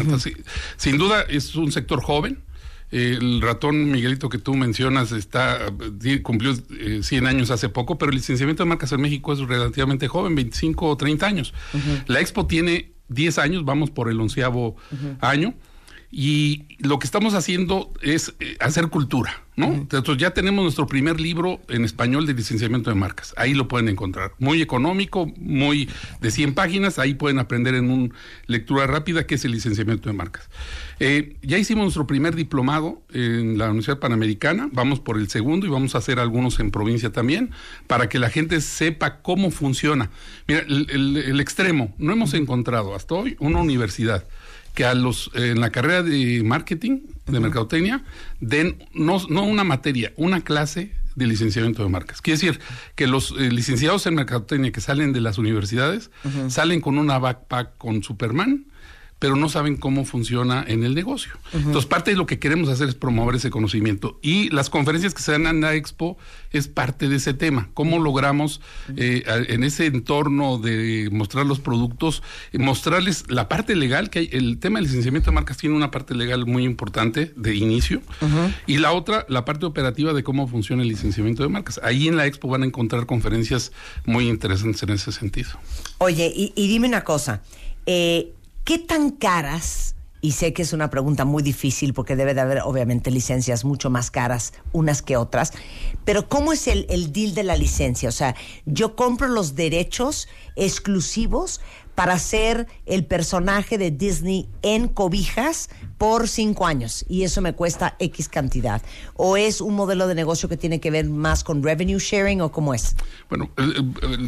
Sin 0.77 0.99
duda 0.99 1.23
es 1.23 1.55
un 1.55 1.71
sector 1.71 2.03
joven. 2.03 2.43
El 2.93 3.41
ratón 3.41 3.91
Miguelito 3.91 4.29
que 4.29 4.39
tú 4.39 4.55
mencionas 4.55 5.13
está 5.13 5.59
cumplió 6.23 6.55
eh, 6.79 7.01
100 7.03 7.27
años 7.27 7.51
hace 7.51 7.71
poco, 7.71 7.97
pero 7.97 8.11
el 8.11 8.17
licenciamiento 8.17 8.63
de 8.63 8.69
marcas 8.69 8.93
en 8.93 9.01
México 9.01 9.33
es 9.33 9.41
relativamente 9.41 10.09
joven, 10.09 10.35
25 10.35 10.87
o 10.87 10.97
30 10.97 11.27
años. 11.27 11.55
La 12.07 12.21
Expo 12.21 12.47
tiene 12.47 12.93
10 13.09 13.39
años, 13.39 13.65
vamos 13.65 13.91
por 13.91 14.11
el 14.11 14.21
onceavo 14.21 14.77
año. 15.21 15.55
Y 16.15 16.67
lo 16.79 16.99
que 16.99 17.07
estamos 17.07 17.33
haciendo 17.33 17.91
es 18.03 18.35
eh, 18.39 18.57
hacer 18.61 18.89
cultura, 18.89 19.43
¿no? 19.57 19.69
Entonces 19.73 20.19
ya 20.19 20.33
tenemos 20.33 20.63
nuestro 20.63 20.87
primer 20.87 21.19
libro 21.19 21.63
en 21.71 21.87
español 21.87 22.27
de 22.27 22.35
licenciamiento 22.35 22.91
de 22.91 22.97
marcas. 22.97 23.33
Ahí 23.39 23.55
lo 23.55 23.67
pueden 23.67 23.89
encontrar. 23.89 24.33
Muy 24.39 24.61
económico, 24.61 25.33
muy 25.39 25.89
de 26.21 26.31
100 26.31 26.53
páginas. 26.53 26.99
Ahí 26.99 27.15
pueden 27.15 27.39
aprender 27.39 27.75
en 27.75 27.91
una 27.91 28.15
lectura 28.47 28.87
rápida 28.87 29.27
qué 29.27 29.37
es 29.37 29.45
el 29.47 29.53
licenciamiento 29.53 30.11
de 30.11 30.13
marcas. 30.15 30.51
Eh, 31.01 31.37
ya 31.41 31.57
hicimos 31.57 31.85
nuestro 31.85 32.07
primer 32.07 32.35
diplomado 32.37 33.03
en 33.15 33.57
la 33.57 33.67
Universidad 33.71 33.99
Panamericana. 33.99 34.69
Vamos 34.71 35.01
por 35.01 35.17
el 35.17 35.31
segundo 35.31 35.67
y 35.67 35.71
vamos 35.71 35.95
a 35.95 35.99
hacer 35.99 36.19
algunos 36.19 36.61
en 36.61 36.71
provincia 36.71 37.11
también 37.11 37.53
para 37.87 38.11
que 38.11 38.19
la 38.19 38.29
gente 38.29 38.61
sepa 38.61 39.23
cómo 39.23 39.51
funciona. 39.51 40.11
Mira, 40.47 40.61
el, 40.69 40.89
el- 40.91 41.17
el 41.17 41.41
extremo. 41.41 41.95
No 41.97 42.13
hemos 42.13 42.35
encontrado 42.35 42.95
hasta 42.95 43.15
hoy 43.15 43.37
una 43.41 43.61
universidad 43.63 44.27
que 44.75 44.85
a 44.85 44.95
los 44.95 45.31
en 45.35 45.61
la 45.61 45.71
carrera 45.71 46.03
de 46.03 46.43
marketing, 46.45 47.03
de 47.27 47.41
mercadotecnia, 47.41 48.05
den 48.41 48.85
no, 48.95 49.19
no 49.29 49.45
una 49.45 49.65
materia, 49.65 50.13
una 50.17 50.43
clase 50.43 50.93
de 51.15 51.27
licenciamiento 51.27 51.83
de 51.83 51.89
marcas. 51.89 52.23
Quiere 52.23 52.39
decir 52.39 52.61
que 52.95 53.07
los 53.07 53.33
eh, 53.33 53.51
licenciados 53.51 54.07
en 54.07 54.15
mercadotecnia 54.15 54.73
que 54.73 54.81
salen 54.81 55.13
de 55.13 55.21
las 55.21 55.39
universidades 55.39 56.11
salen 56.49 56.81
con 56.81 56.99
una 56.99 57.19
backpack 57.19 57.77
con 57.77 58.03
Superman 58.03 58.67
pero 59.23 59.37
no 59.37 59.49
saben 59.49 59.77
cómo 59.77 60.05
funciona 60.05 60.65
en 60.67 60.83
el 60.83 60.97
negocio. 60.97 61.35
Entonces, 61.53 61.87
parte 61.87 62.11
de 62.11 62.17
lo 62.17 62.27
que 62.27 62.41
queremos 62.41 62.69
hacer 62.69 62.89
es 62.89 62.97
promover 62.97 63.37
ese 63.37 63.51
conocimiento. 63.51 64.19
Y 64.21 64.51
las 64.51 64.69
conferencias 64.69 65.15
que 65.15 65.23
se 65.23 65.31
dan 65.31 65.47
en 65.47 65.61
la 65.61 65.77
expo 65.77 66.19
es 66.51 66.67
parte 66.67 67.09
de 67.09 67.15
ese 67.15 67.33
tema. 67.33 67.69
¿Cómo 67.73 68.01
logramos 68.01 68.61
eh, 68.97 69.23
en 69.47 69.63
ese 69.63 69.87
entorno 69.87 70.59
de 70.59 71.09
mostrar 71.13 71.47
los 71.47 71.61
productos, 71.61 72.25
mostrarles 72.53 73.31
la 73.31 73.49
parte 73.49 73.77
legal, 73.77 74.11
que 74.11 74.19
hay, 74.19 74.29
el 74.33 74.59
tema 74.59 74.81
del 74.81 74.87
licenciamiento 74.89 75.31
de 75.31 75.37
marcas 75.37 75.57
tiene 75.57 75.77
una 75.77 75.93
parte 75.93 76.17
legal 76.17 76.45
muy 76.45 76.65
importante 76.65 77.33
de 77.37 77.55
inicio, 77.55 78.03
y 78.67 78.79
la 78.79 78.91
otra, 78.91 79.25
la 79.29 79.45
parte 79.45 79.67
operativa 79.67 80.13
de 80.15 80.25
cómo 80.25 80.49
funciona 80.49 80.83
el 80.83 80.89
licenciamiento 80.89 81.45
de 81.45 81.49
marcas. 81.49 81.79
Ahí 81.85 82.09
en 82.09 82.17
la 82.17 82.27
expo 82.27 82.49
van 82.49 82.65
a 82.65 82.67
encontrar 82.67 83.07
conferencias 83.07 83.71
muy 84.05 84.29
interesantes 84.29 84.83
en 84.83 84.91
ese 84.91 85.13
sentido. 85.13 85.51
Oye, 85.99 86.33
y, 86.35 86.53
y 86.57 86.67
dime 86.67 86.89
una 86.89 87.05
cosa, 87.05 87.45
eh, 87.87 88.33
¿qué 88.65 88.79
tan 88.79 89.11
caras? 89.11 89.97
Y 90.25 90.33
sé 90.33 90.53
que 90.53 90.63
es 90.63 90.73
una 90.73 90.89
pregunta 90.89 91.25
muy 91.25 91.43
difícil 91.43 91.95
porque 91.95 92.15
debe 92.15 92.33
de 92.33 92.41
haber 92.41 92.61
obviamente 92.61 93.11
licencias 93.11 93.65
mucho 93.65 93.91
más 93.91 94.13
caras 94.13 94.53
unas 94.71 95.03
que 95.03 95.17
otras, 95.17 95.53
pero 96.05 96.29
¿cómo 96.29 96.53
es 96.53 96.69
el, 96.69 96.87
el 96.89 97.13
deal 97.13 97.35
de 97.35 97.43
la 97.43 97.57
licencia? 97.57 98.09
O 98.09 98.13
sea, 98.13 98.37
yo 98.65 98.95
compro 98.95 99.27
los 99.27 99.57
derechos 99.57 100.29
exclusivos 100.55 101.61
para 101.97 102.19
ser 102.21 102.69
el 102.87 103.05
personaje 103.05 103.79
de 103.79 103.91
Disney 103.91 104.49
en 104.63 104.87
cobijas 104.87 105.69
por 106.03 106.27
cinco 106.27 106.67
años 106.67 107.05
y 107.09 107.23
eso 107.23 107.41
me 107.43 107.53
cuesta 107.53 107.95
X 108.01 108.29
cantidad. 108.29 108.83
¿O 109.15 109.37
es 109.37 109.61
un 109.61 109.77
modelo 109.77 110.09
de 110.09 110.17
negocio 110.17 110.49
que 110.49 110.57
tiene 110.57 110.81
que 110.81 110.91
ver 110.91 111.09
más 111.09 111.45
con 111.45 111.63
revenue 111.63 112.01
sharing 112.01 112.41
o 112.41 112.51
cómo 112.51 112.75
es? 112.75 112.97
Bueno, 113.29 113.51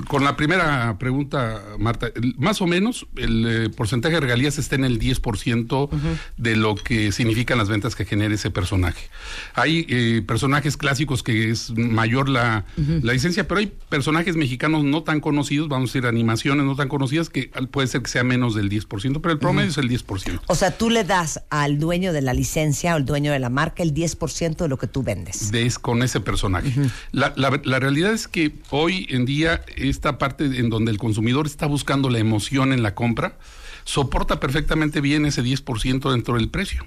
con 0.07 0.23
la 0.23 0.37
primera 0.37 0.97
pregunta, 1.01 1.65
Marta, 1.81 2.13
más 2.39 2.63
o 2.63 2.69
menos 2.69 3.09
el 3.17 3.47
eh, 3.65 3.71
porcentaje 3.71 4.15
de 4.15 4.21
regalías 4.21 4.57
está 4.57 4.77
en 4.77 4.85
el 4.85 5.01
10% 5.01 5.89
de 6.37 6.55
lo 6.55 6.77
que 6.77 7.11
significan 7.11 7.59
las 7.59 7.69
ventas 7.69 7.97
que 7.97 8.05
genera 8.05 8.33
ese 8.33 8.53
personaje. 8.53 9.09
Hay 9.55 9.85
eh, 9.89 10.23
personajes 10.25 10.77
clásicos 10.77 11.25
que 11.25 11.51
es 11.51 11.73
mayor 11.77 12.29
la, 12.29 12.67
la 12.77 13.13
licencia, 13.15 13.49
pero 13.49 13.59
hay 13.59 13.73
personajes 13.89 14.37
mexicanos 14.37 14.85
no 14.85 15.03
tan 15.03 15.19
conocidos, 15.19 15.69
vamos 15.69 15.91
a 15.91 15.93
decir 15.95 16.07
animaciones 16.07 16.65
no 16.67 16.77
tan 16.77 16.89
conocidas, 16.89 17.31
que 17.31 17.51
puede 17.73 17.89
ser 17.89 18.03
que 18.03 18.11
sea 18.11 18.23
menos 18.23 18.55
del 18.55 18.71
10%, 18.71 19.21
pero 19.21 19.33
el 19.33 19.41
promedio 19.41 19.71
es 19.71 19.79
el 19.79 19.91
10%. 19.91 20.43
O 20.47 20.55
sea, 20.55 20.79
tú 20.79 20.89
le 20.89 21.03
das 21.03 21.43
al 21.65 21.79
dueño 21.79 22.13
de 22.13 22.23
la 22.23 22.33
licencia 22.35 22.93
o 22.93 22.97
al 22.97 23.05
dueño 23.05 23.33
de 23.33 23.39
la 23.39 23.51
marca 23.51 23.83
el 23.83 23.93
10% 23.95 24.57
de 24.57 24.69
lo 24.69 24.79
que 24.79 24.87
tú 24.87 25.03
vendes. 25.03 25.51
de 25.51 25.67
es- 25.67 25.79
con 25.79 26.03
ese 26.03 26.21
personaje. 26.21 26.73
la, 27.13 27.33
la- 27.37 27.61
la 27.65 27.79
realidad 27.81 28.13
es 28.13 28.29
que 28.29 28.53
hoy 28.71 29.07
en 29.11 29.25
día 29.25 29.63
esta 29.77 30.19
parte 30.19 30.45
en 30.45 30.71
donde 30.71 30.91
el 30.93 30.99
consumidor 30.99 31.47
está 31.47 31.67
buscando 31.67 32.09
la 32.11 32.19
emoción 32.19 32.73
en 32.73 32.83
la 32.83 32.95
compra 32.95 33.39
soporta 33.85 34.41
perfectamente 34.41 35.01
bien 35.03 35.27
ese 35.27 35.43
10% 35.43 36.11
dentro 36.11 36.35
del 36.37 36.49
precio. 36.49 36.87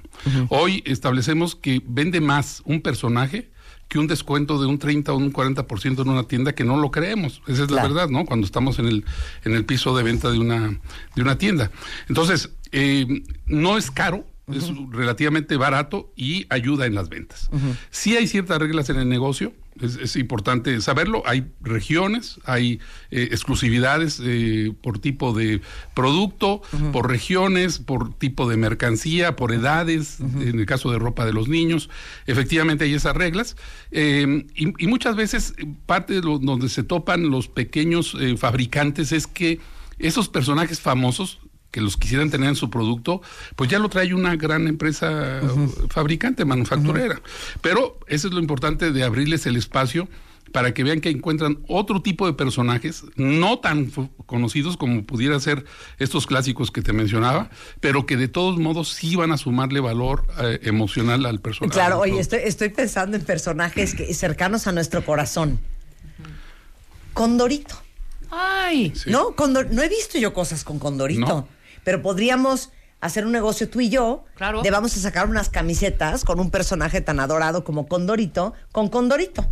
Hoy 0.50 0.82
establecemos 0.86 1.56
que 1.56 1.82
vende 1.86 2.22
más 2.22 2.62
un 2.66 2.82
personaje 2.82 3.52
que 3.88 4.00
un 4.00 4.08
descuento 4.08 4.60
de 4.60 4.66
un 4.66 4.80
30 4.80 5.14
o 5.14 5.18
un 5.18 5.32
40% 5.32 6.02
en 6.02 6.10
una 6.10 6.24
tienda 6.24 6.54
que 6.56 6.64
no 6.66 6.76
lo 6.78 6.90
creemos. 6.92 7.42
Esa 7.48 7.64
es 7.64 7.72
la 7.72 7.82
Claro. 7.82 7.94
verdad, 7.94 8.10
¿no? 8.10 8.26
Cuando 8.26 8.46
estamos 8.46 8.80
en 8.80 8.88
el, 8.88 9.06
en 9.46 9.54
el 9.54 9.64
piso 9.64 9.96
de 9.96 10.04
venta 10.04 10.30
de 10.32 10.40
una, 10.40 10.78
de 11.16 11.22
una 11.22 11.38
tienda. 11.38 11.72
Entonces, 12.10 12.50
eh, 12.74 13.06
no 13.46 13.78
es 13.78 13.90
caro, 13.92 14.26
es 14.54 14.72
relativamente 14.92 15.58
barato 15.58 16.12
y 16.16 16.46
ayuda 16.50 16.86
en 16.86 16.96
las 16.96 17.10
ventas. 17.10 17.50
Sí 17.92 18.16
hay 18.16 18.28
ciertas 18.28 18.60
reglas 18.60 18.90
en 18.90 18.96
el 18.98 19.10
negocio, 19.10 19.52
es, 19.82 19.98
es 19.98 20.16
importante 20.16 20.80
saberlo. 20.80 21.22
Hay 21.26 21.48
regiones, 21.62 22.40
hay 22.46 22.80
eh, 23.12 23.28
exclusividades 23.32 24.22
eh, 24.24 24.72
por 24.82 25.00
tipo 25.00 25.34
de 25.34 25.60
producto, 25.94 26.62
por 26.94 27.10
regiones, 27.10 27.80
por 27.80 28.14
tipo 28.18 28.50
de 28.50 28.56
mercancía, 28.56 29.36
por 29.36 29.52
edades, 29.54 30.20
en 30.22 30.60
el 30.60 30.66
caso 30.66 30.92
de 30.92 30.98
ropa 31.00 31.26
de 31.26 31.34
los 31.34 31.50
niños. 31.50 31.90
Efectivamente 32.26 32.86
hay 32.86 32.94
esas 32.94 33.18
reglas. 33.18 33.58
Eh, 33.92 34.46
y, 34.56 34.82
y 34.84 34.88
muchas 34.88 35.18
veces 35.18 35.56
parte 35.86 36.14
de 36.14 36.22
lo- 36.22 36.40
donde 36.40 36.70
se 36.70 36.84
topan 36.84 37.30
los 37.30 37.50
pequeños 37.50 38.16
eh, 38.20 38.38
fabricantes 38.38 39.12
es 39.12 39.28
que 39.28 39.60
esos 40.00 40.30
personajes 40.30 40.80
famosos 40.80 41.40
que 41.78 41.82
los 41.82 41.96
quisieran 41.96 42.32
tener 42.32 42.50
en 42.50 42.56
su 42.56 42.72
producto, 42.72 43.22
pues 43.56 43.70
ya 43.70 43.78
lo 43.78 43.88
trae 43.88 44.12
una 44.16 44.36
gran 44.36 44.68
empresa 44.68 45.42
fabricante, 45.90 46.44
manufacturera. 46.44 47.22
Pero 47.62 48.00
eso 48.08 48.30
es 48.30 48.34
lo 48.34 48.40
importante 48.40 48.92
de 48.92 49.04
abrirles 49.04 49.46
el 49.46 49.56
espacio 49.58 50.08
para 50.52 50.74
que 50.74 50.84
vean 50.84 51.02
que 51.02 51.12
encuentran 51.12 51.60
otro 51.68 52.02
tipo 52.02 52.26
de 52.26 52.34
personajes, 52.34 53.04
no 53.16 53.60
tan 53.60 53.92
conocidos 54.26 54.76
como 54.76 55.04
pudiera 55.04 55.40
ser 55.40 55.66
estos 56.00 56.26
clásicos 56.26 56.72
que 56.72 56.82
te 56.82 56.94
mencionaba, 56.94 57.52
pero 57.80 58.08
que 58.08 58.18
de 58.18 58.28
todos 58.28 58.58
modos 58.58 58.90
sí 58.90 59.16
van 59.16 59.32
a 59.32 59.38
sumarle 59.38 59.80
valor 59.82 60.26
eh, 60.42 60.60
emocional 60.64 61.28
al 61.28 61.42
personaje. 61.42 61.74
Claro, 61.76 62.02
al 62.02 62.10
oye, 62.10 62.20
estoy, 62.20 62.40
estoy 62.44 62.70
pensando 62.70 63.18
en 63.18 63.24
personajes 63.24 63.94
que- 63.94 64.12
cercanos 64.16 64.66
a 64.66 64.72
nuestro 64.72 65.06
corazón. 65.06 65.60
Condorito, 67.14 67.76
Ay, 68.30 68.92
Sí. 68.94 69.10
¿no? 69.10 69.36
Condor- 69.38 69.70
no 69.72 69.82
he 69.82 69.88
visto 69.88 70.18
yo 70.18 70.34
cosas 70.34 70.66
con 70.66 70.80
Condorito, 70.80 71.22
No. 71.22 71.48
Pero 71.88 72.02
podríamos 72.02 72.70
hacer 73.00 73.26
un 73.26 73.32
negocio 73.32 73.70
tú 73.70 73.80
y 73.80 73.88
yo. 73.88 74.26
Claro. 74.36 74.62
De 74.62 74.70
vamos 74.72 74.98
a 74.98 75.00
sacar 75.00 75.30
unas 75.30 75.48
camisetas 75.48 76.26
con 76.26 76.38
un 76.42 76.52
personaje 76.52 77.00
tan 77.00 77.22
adorado 77.22 77.64
como 77.64 77.88
Condorito, 77.88 78.54
con 78.74 78.90
Condorito, 78.90 79.50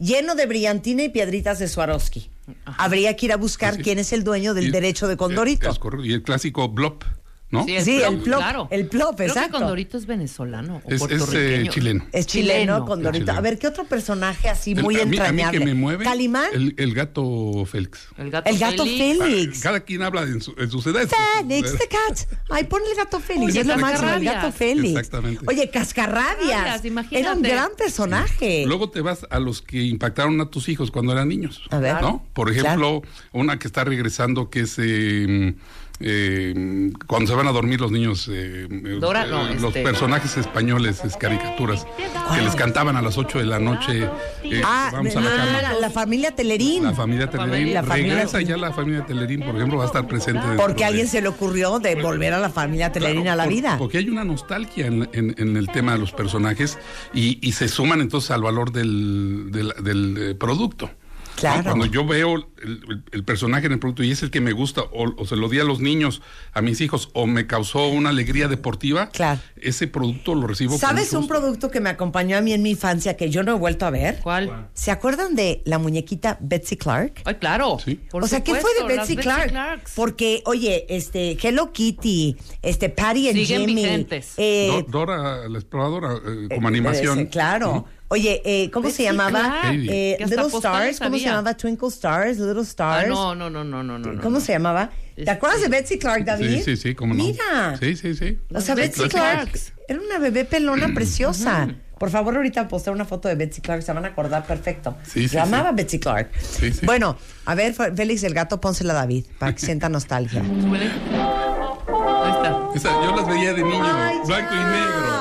lleno 0.00 0.34
de 0.34 0.46
brillantina 0.46 1.04
y 1.04 1.10
piedritas 1.10 1.60
de 1.60 1.68
Swarovski. 1.68 2.28
Habría 2.64 3.14
que 3.14 3.26
ir 3.26 3.32
a 3.32 3.36
buscar 3.36 3.76
Sí. 3.76 3.82
quién 3.84 4.00
es 4.00 4.12
el 4.12 4.24
dueño 4.24 4.52
del 4.52 4.66
Y- 4.66 4.70
derecho 4.72 5.06
de 5.06 5.16
Condorito. 5.16 5.68
Es, 5.68 5.74
es 5.74 5.78
correcto. 5.78 6.04
Y 6.06 6.12
el 6.12 6.24
clásico 6.24 6.68
Blop, 6.70 7.04
¿no? 7.50 7.64
sí, 7.64 7.76
el 7.76 7.84
Sí, 7.84 7.98
plop, 8.00 8.12
el 8.12 8.18
plop, 8.22 8.38
claro. 8.38 8.68
el 8.70 8.86
plop, 8.88 9.16
Creo 9.16 9.28
exacto. 9.28 9.52
que 9.52 9.58
Condorito 9.58 9.96
es 9.98 10.06
venezolano 10.06 10.82
o 10.84 10.90
Es- 10.90 11.02
es, 11.02 11.28
eh, 11.34 11.66
chileno. 11.70 12.04
Es 12.12 12.26
chileno, 12.26 12.52
Chileno. 12.60 12.84
Condorito. 12.84 13.20
Chileno. 13.24 13.38
A 13.38 13.40
ver, 13.40 13.58
¿qué 13.58 13.66
otro 13.68 13.84
personaje 13.84 14.48
así 14.48 14.72
El- 14.72 14.82
muy 14.82 14.96
a 15.00 15.04
mí- 15.06 15.16
entrañable? 15.16 15.42
A 15.44 15.50
mí 15.52 15.58
que 15.58 15.64
me 15.64 15.74
mueve. 15.74 16.04
Calimán. 16.04 16.48
El, 16.52 16.74
el 16.76 16.94
gato 16.94 17.64
Félix. 17.66 18.08
El 18.18 18.30
gato, 18.30 18.50
El 18.50 18.58
gato 18.58 18.84
Félix. 18.84 19.18
Félix. 19.18 19.60
Cada 19.60 19.80
quien 19.80 20.02
habla 20.02 20.22
en, 20.22 20.40
su, 20.40 20.54
en 20.58 20.70
sus 20.70 20.86
edades. 20.86 21.10
Félix 21.38 21.72
the 21.78 21.88
cat. 21.88 22.18
Ay, 22.50 22.64
ponle 22.64 22.90
el 22.90 22.96
gato 22.96 23.20
Félix. 23.20 23.52
Oye, 23.52 23.60
es 23.60 23.66
lo 23.66 23.78
máximo, 23.78 24.10
el 24.10 24.24
gato 24.24 24.52
Félix. 24.52 24.88
Exactamente. 24.98 25.44
Oye, 25.46 25.70
Cascarrabias. 25.70 26.84
Imagínate. 26.84 27.18
Era 27.20 27.32
un 27.34 27.42
gran 27.42 27.70
personaje. 27.78 28.64
Luego 28.66 28.90
te 28.90 29.00
vas 29.00 29.26
a 29.30 29.38
los 29.38 29.62
que 29.62 29.82
impactaron 29.84 30.40
a 30.40 30.50
tus 30.50 30.68
hijos 30.68 30.90
cuando 30.90 31.12
eran 31.12 31.28
niños. 31.28 31.62
A 31.70 31.78
ver. 31.78 32.00
¿no? 32.00 32.24
Por 32.32 32.50
ejemplo, 32.50 33.02
una 33.32 33.58
que 33.58 33.66
está 33.66 33.84
regresando 33.84 34.50
que 34.50 34.60
es 34.60 34.74
eh, 34.78 35.54
eh, 36.00 36.92
cuando 37.06 37.30
se 37.30 37.34
van 37.36 37.46
a 37.48 37.52
dormir 37.52 37.80
los 37.80 37.90
niños. 37.90 38.28
eh, 38.32 38.66
eh, 38.70 38.98
Dora, 39.00 39.24
eh, 39.24 39.30
no, 39.30 39.44
los 39.54 39.64
este- 39.64 39.82
personajes 39.82 40.36
españoles, 40.36 41.02
es 41.04 41.16
caricaturas, 41.16 41.86
que 42.34 42.42
les 42.42 42.54
cantaban 42.54 42.96
a 42.96 43.02
las 43.02 43.16
8 43.18 43.38
de 43.38 43.44
la 43.46 43.58
noche. 43.58 44.08
eh, 44.44 44.62
Ah, 44.64 44.90
vamos 44.92 45.14
a 45.16 45.20
la 45.20 45.30
cama. 45.36 45.62
la, 45.62 45.72
la 45.80 45.90
familia 45.90 46.30
Telerín. 46.34 46.84
La 46.84 46.92
familia 46.94 47.30
Telerín. 47.30 47.74
La 47.74 47.82
familia- 47.82 48.14
Regresa 48.14 48.40
ya 48.42 48.56
la 48.56 48.72
familia 48.72 49.04
Telerín, 49.06 49.40
por 49.40 49.56
ejemplo, 49.56 49.78
va 49.78 49.84
a 49.84 49.86
estar 49.86 50.06
presente. 50.06 50.42
Porque 50.56 50.84
a 50.84 50.86
de- 50.86 50.90
alguien 50.92 51.08
se 51.08 51.20
le 51.22 51.28
ocurrió 51.28 51.78
de 51.78 51.94
volver 51.96 52.32
a 52.34 52.38
la 52.38 52.50
familia 52.50 52.92
Telerín 52.92 53.22
Claro, 53.22 53.32
a 53.32 53.36
la 53.36 53.44
por- 53.44 53.52
vida. 53.52 53.76
Porque 53.78 53.98
hay 53.98 54.08
una 54.08 54.24
nostalgia 54.24 54.86
en, 54.86 55.08
en- 55.12 55.34
en 55.38 55.56
el 55.56 55.68
tema 55.68 55.92
de 55.92 55.98
los 55.98 56.12
personajes 56.12 56.78
y, 57.14 57.38
y 57.46 57.52
se 57.52 57.68
suman 57.68 58.00
entonces 58.00 58.30
al 58.30 58.42
valor 58.42 58.70
del, 58.72 59.48
del- 59.50 59.72
del, 59.82 60.36
producto. 60.36 60.90
¿No? 61.36 61.40
Claro. 61.40 61.62
Cuando 61.64 61.86
yo 61.86 62.06
veo 62.06 62.36
el, 62.36 62.46
el- 62.62 63.02
el 63.12 63.24
personaje 63.24 63.66
en 63.66 63.72
el 63.72 63.78
producto 63.78 64.02
y 64.02 64.10
es 64.10 64.22
el 64.22 64.30
que 64.30 64.40
me 64.40 64.52
gusta, 64.52 64.82
o, 64.82 65.12
o 65.16 65.26
se 65.26 65.36
lo 65.36 65.48
di 65.48 65.58
a 65.60 65.64
los 65.64 65.80
niños, 65.80 66.22
a 66.52 66.62
mis 66.62 66.80
hijos, 66.80 67.10
o 67.12 67.26
me 67.26 67.46
causó 67.46 67.88
una 67.88 68.10
alegría 68.10 68.48
deportiva, 68.48 69.08
Claro. 69.10 69.40
ese 69.56 69.86
producto 69.86 70.34
lo 70.34 70.46
recibo 70.46 70.72
con 70.72 70.78
¿Sabes 70.80 71.12
un 71.12 71.28
producto 71.28 71.70
que 71.70 71.80
me 71.80 71.90
acompañó 71.90 72.36
a 72.36 72.40
mí 72.40 72.52
en 72.52 72.62
mi 72.62 72.70
infancia 72.70 73.16
que 73.16 73.30
yo 73.30 73.42
no 73.42 73.52
he 73.52 73.58
vuelto 73.58 73.86
a 73.86 73.90
ver? 73.90 74.20
¿Cuál? 74.22 74.68
¿Se 74.74 74.90
acuerdan 74.90 75.34
de 75.34 75.62
la 75.64 75.78
muñequita 75.78 76.38
Betsy 76.40 76.76
Clark? 76.76 77.20
Ay, 77.24 77.34
claro. 77.36 77.78
Sí. 77.84 78.00
Por 78.10 78.24
o 78.24 78.26
sea, 78.26 78.42
¿qué 78.42 78.54
fue 78.54 78.70
de 78.80 78.96
Betsy 78.96 79.16
Clark? 79.16 79.50
Clarks. 79.50 79.92
Porque, 79.94 80.42
oye, 80.46 80.86
este, 80.88 81.36
Hello 81.42 81.72
Kitty, 81.72 82.36
este, 82.62 82.88
Patty 82.88 83.28
and 83.28 83.36
Siguen 83.38 83.60
Jimmy. 83.66 83.74
vigentes. 83.82 84.34
eh, 84.36 84.68
Do- 84.88 84.98
Dora, 85.00 85.48
la 85.48 85.58
exploradora, 85.58 86.14
eh, 86.14 86.48
como 86.54 86.68
eh, 86.68 86.70
animación. 86.70 87.18
eh, 87.20 87.28
claro. 87.28 87.66
¿no? 87.66 87.95
Oye, 88.08 88.40
eh, 88.44 88.70
¿cómo 88.70 88.84
se 88.88 89.02
Betsy 89.02 89.02
llamaba? 89.04 89.60
Clark, 89.62 89.78
Eh, 89.88 90.16
Little 90.20 90.46
Stars, 90.46 91.00
¿cómo 91.00 91.18
se 91.18 91.24
llamaba? 91.24 91.56
Twinkle 91.56 91.88
Stars, 91.88 92.38
Little 92.38 92.60
Ah, 92.60 92.62
Stars. 92.62 93.08
no, 93.08 93.34
no, 93.34 93.50
no, 93.50 93.64
no, 93.64 93.82
no, 93.82 93.98
no. 93.98 94.12
no, 94.12 94.22
¿Cómo 94.22 94.38
no. 94.38 94.44
se 94.44 94.52
llamaba? 94.52 94.90
¿Te 95.16 95.22
Este- 95.22 95.30
acuerdas 95.32 95.60
de 95.60 95.68
Betsy 95.68 95.98
Clark, 95.98 96.24
David? 96.24 96.58
Sí, 96.58 96.62
sí, 96.62 96.76
sí, 96.76 96.94
cómo 96.94 97.14
no. 97.14 97.24
Mira. 97.24 97.76
Sí, 97.80 97.96
sí, 97.96 98.14
sí. 98.14 98.38
O 98.54 98.60
sea, 98.60 98.74
Betsy 98.76 99.02
Betsy 99.02 99.16
Clark 99.16 99.50
era 99.88 100.00
una 100.00 100.18
bebé 100.18 100.44
pelona 100.44 100.88
preciosa. 100.94 101.68
Por 101.98 102.10
favor, 102.10 102.36
ahorita 102.36 102.68
posté 102.68 102.90
una 102.90 103.06
foto 103.06 103.26
de 103.26 103.34
Betsy 103.36 103.60
Clark, 103.62 103.82
se 103.82 103.92
van 103.92 104.04
a 104.04 104.08
acordar 104.08 104.46
perfecto. 104.46 104.96
Sí, 105.02 105.28
sí, 105.28 105.38
amaba 105.38 105.70
sí. 105.70 105.76
Betsy 105.76 105.98
Clark. 105.98 106.30
Sí, 106.38 106.70
sí. 106.72 106.84
Bueno, 106.86 107.16
a 107.46 107.54
ver, 107.54 107.72
Félix 107.74 108.22
el 108.22 108.34
gato, 108.34 108.60
pónsela 108.60 108.92
a 108.92 108.96
David, 108.96 109.24
para 109.38 109.52
que 109.54 109.60
sienta 109.64 109.88
nostalgia. 109.88 110.42
Ahí 110.42 112.30
está. 112.30 112.68
Esa, 112.74 112.90
yo 113.04 113.16
las 113.16 113.26
veía 113.26 113.54
de 113.54 113.62
niño, 113.62 113.82
Ay, 113.84 114.16
blanco 114.26 114.54
y 114.54 114.58
negro. 114.58 115.15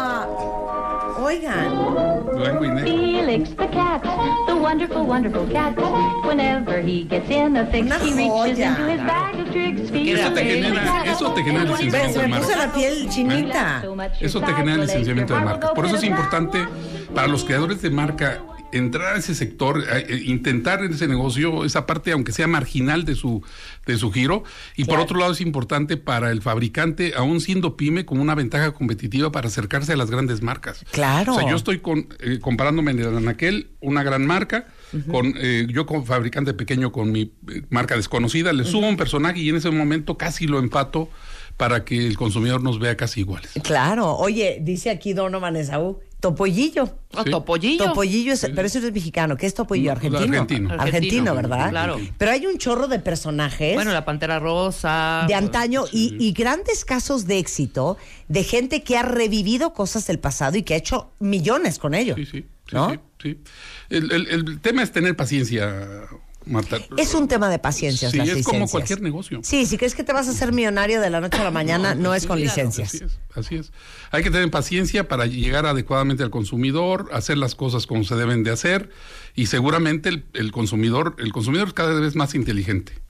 Oigan. 1.26 2.26
Blanco 2.36 2.66
y 2.66 2.68
negro. 2.70 2.86
Felix 2.86 3.50
the 3.56 3.68
cat, 3.70 4.02
the 4.48 4.54
wonderful, 4.54 5.04
wonderful 5.06 5.46
cat. 5.52 5.76
Whenever 6.26 6.82
he 6.82 7.04
gets 7.08 7.30
in 7.30 7.58
a 7.58 7.66
fix, 7.68 7.86
Una 7.86 7.96
he 7.98 8.14
reaches 8.14 8.28
joya. 8.28 8.68
into 8.70 8.92
his 8.92 9.02
bag 9.02 9.40
of 9.40 9.52
tricks. 9.52 9.90
Felix 9.92 10.20
Eso 10.20 10.34
te 10.34 10.44
genera- 10.46 11.04
eso 11.06 11.32
te 11.34 11.44
genera 11.44 11.64
licenciamiento 11.66 12.20
de 12.20 12.28
me 12.28 12.28
marca. 12.30 12.48
puse 12.48 12.58
la 12.58 12.74
piel 12.74 13.10
chinita. 13.10 13.84
Eso 14.20 14.42
te 14.42 14.54
genera 14.54 14.78
licenciamiento 14.84 15.34
de 15.36 15.42
marca. 15.42 15.74
Por 15.74 15.86
eso 15.86 15.96
es 15.96 16.04
importante 16.04 16.68
para 17.14 17.28
los 17.28 17.44
creadores 17.44 17.82
de 17.82 17.90
marca 17.90 18.40
entrar 18.72 19.16
a 19.16 19.18
ese 19.18 19.36
sector, 19.36 19.84
eh, 19.90 20.24
intentar 20.26 20.84
en 20.84 20.94
ese 20.94 21.08
negocio, 21.08 21.66
esa 21.66 21.86
parte, 21.86 22.12
aunque 22.12 22.32
sea 22.32 22.48
marginal 22.48 23.06
de 23.06 23.16
su, 23.16 23.44
de 23.86 23.98
su 23.98 24.12
giro. 24.12 24.44
Y 24.76 24.86
por 24.86 25.00
otro 25.00 25.20
lado 25.20 25.32
es 25.34 25.42
importante 25.42 25.98
para 25.98 26.32
el 26.32 26.42
fabricante, 26.42 27.14
aún 27.16 27.42
siendo 27.42 27.78
pyme, 27.78 28.06
como 28.06 28.22
una 28.22 28.36
ventaja 28.36 28.72
competitiva 28.74 29.32
para 29.32 29.48
acercarse 29.48 29.94
a 29.94 29.98
las 29.98 30.12
grandes 30.12 30.42
marcas. 30.42 30.84
Claro. 30.92 31.34
O 31.34 31.40
sea, 31.40 31.50
yo 31.50 31.56
estoy 31.56 31.80
con, 31.80 32.08
eh, 32.20 32.40
comparándome 32.42 32.92
en 32.92 33.04
Anaquel, 33.04 33.70
una 33.82 34.04
gran 34.04 34.26
marca, 34.26 34.68
con 35.12 35.34
eh, 35.38 35.68
yo 35.70 35.86
como 35.86 36.06
fabricante 36.06 36.54
pequeño 36.54 36.92
con 36.92 37.12
mi 37.12 37.34
eh, 37.50 37.64
marca 37.70 37.96
desconocida, 37.96 38.54
le 38.54 38.64
subo 38.64 38.88
un 38.88 38.96
personaje 38.96 39.40
y 39.40 39.50
en 39.50 39.58
ese 39.58 39.70
momento 39.70 40.18
casi 40.18 40.48
lo 40.48 40.60
empato 40.60 41.10
para 41.58 41.86
que 41.86 42.06
el 42.08 42.18
consumidor 42.18 42.62
nos 42.62 42.80
vea 42.80 42.96
casi 42.98 43.22
iguales. 43.22 43.52
Claro. 43.64 44.16
Oye, 44.16 44.60
dice 44.62 44.90
aquí 44.90 45.14
Donovan 45.14 45.56
Esaú, 45.56 46.00
topollillo. 46.30 46.90
Ah, 47.14 47.22
Sí. 47.24 47.32
Topollillo. 47.32 47.86
Topollillo, 47.86 48.34
es, 48.34 48.42
pero 48.56 48.68
eso 48.68 48.80
es 48.80 48.92
mexicano. 48.92 49.38
¿Qué 49.38 49.46
es 49.46 49.54
topollillo? 49.54 49.92
No, 49.92 49.98
Argentino. 49.98 50.22
argentino. 50.42 50.70
Argentino, 50.74 50.82
Argentino, 50.84 51.36
¿verdad? 51.36 51.70
claro. 51.70 52.00
Pero 52.18 52.32
hay 52.32 52.46
un 52.46 52.58
chorro 52.58 52.88
de 52.88 53.00
personajes. 53.00 53.74
Bueno, 53.76 53.92
la 53.94 54.04
Pantera 54.06 54.40
Rosa. 54.40 55.26
de 55.28 55.34
antaño 55.36 55.86
y, 55.92 56.16
y 56.20 56.34
grandes 56.34 56.84
casos 56.86 57.26
de 57.28 57.38
éxito 57.40 57.98
de 58.28 58.44
gente 58.44 58.84
que 58.84 58.98
ha 58.98 59.04
revivido 59.04 59.74
cosas 59.74 60.08
del 60.08 60.20
pasado 60.20 60.58
y 60.58 60.64
que 60.64 60.74
ha 60.74 60.78
hecho 60.78 61.12
millones 61.20 61.80
con 61.80 61.94
ello. 61.94 62.16
Sí, 62.16 62.26
sí, 62.26 62.46
sí, 62.68 62.76
¿No? 62.76 62.90
sí, 62.92 63.00
sí. 63.22 63.40
El, 63.90 64.12
el- 64.12 64.28
el 64.28 64.60
tema 64.62 64.82
es 64.84 64.92
tener 64.92 65.16
paciencia, 65.16 66.02
Marta. 66.46 66.78
Es 66.98 67.14
un 67.14 67.28
tema 67.28 67.50
de 67.50 67.60
paciencia. 67.60 68.10
Sí, 68.10 68.18
las 68.18 68.30
es 68.30 68.46
como 68.46 68.68
cualquier 68.68 69.02
negocio. 69.02 69.40
Sí, 69.44 69.66
si 69.66 69.78
crees 69.78 69.96
que 69.96 70.04
te 70.04 70.14
vas 70.14 70.28
a 70.28 70.32
hacer 70.32 70.52
millonario 70.52 71.02
de 71.02 71.10
la 71.10 71.22
noche 71.22 71.40
a 71.40 71.44
la 71.44 71.52
mañana, 71.52 71.96
no, 71.96 72.14
es 72.14 72.26
con 72.26 72.40
licencias. 72.40 72.94
Así 72.94 73.04
es, 73.04 73.20
así 73.34 73.56
es. 73.56 73.72
Hay 74.12 74.24
que 74.24 74.32
tener 74.32 74.50
paciencia 74.52 75.08
para 75.08 75.26
llegar 75.26 75.66
adecuadamente 75.66 76.24
al 76.24 76.30
consumidor, 76.30 77.10
hacer 77.12 77.38
las 77.38 77.56
cosas 77.56 77.88
como 77.88 78.04
se 78.04 78.16
deben 78.16 78.44
de 78.44 78.52
hacer 78.52 78.90
y 79.36 79.48
seguramente 79.48 80.10
el, 80.10 80.26
el 80.34 80.52
consumidor, 80.52 81.16
el 81.20 81.32
consumidor 81.32 81.68
es 81.68 81.74
cada 81.74 82.00
vez 82.00 82.16
más 82.16 82.36
inteligente. 82.36 83.05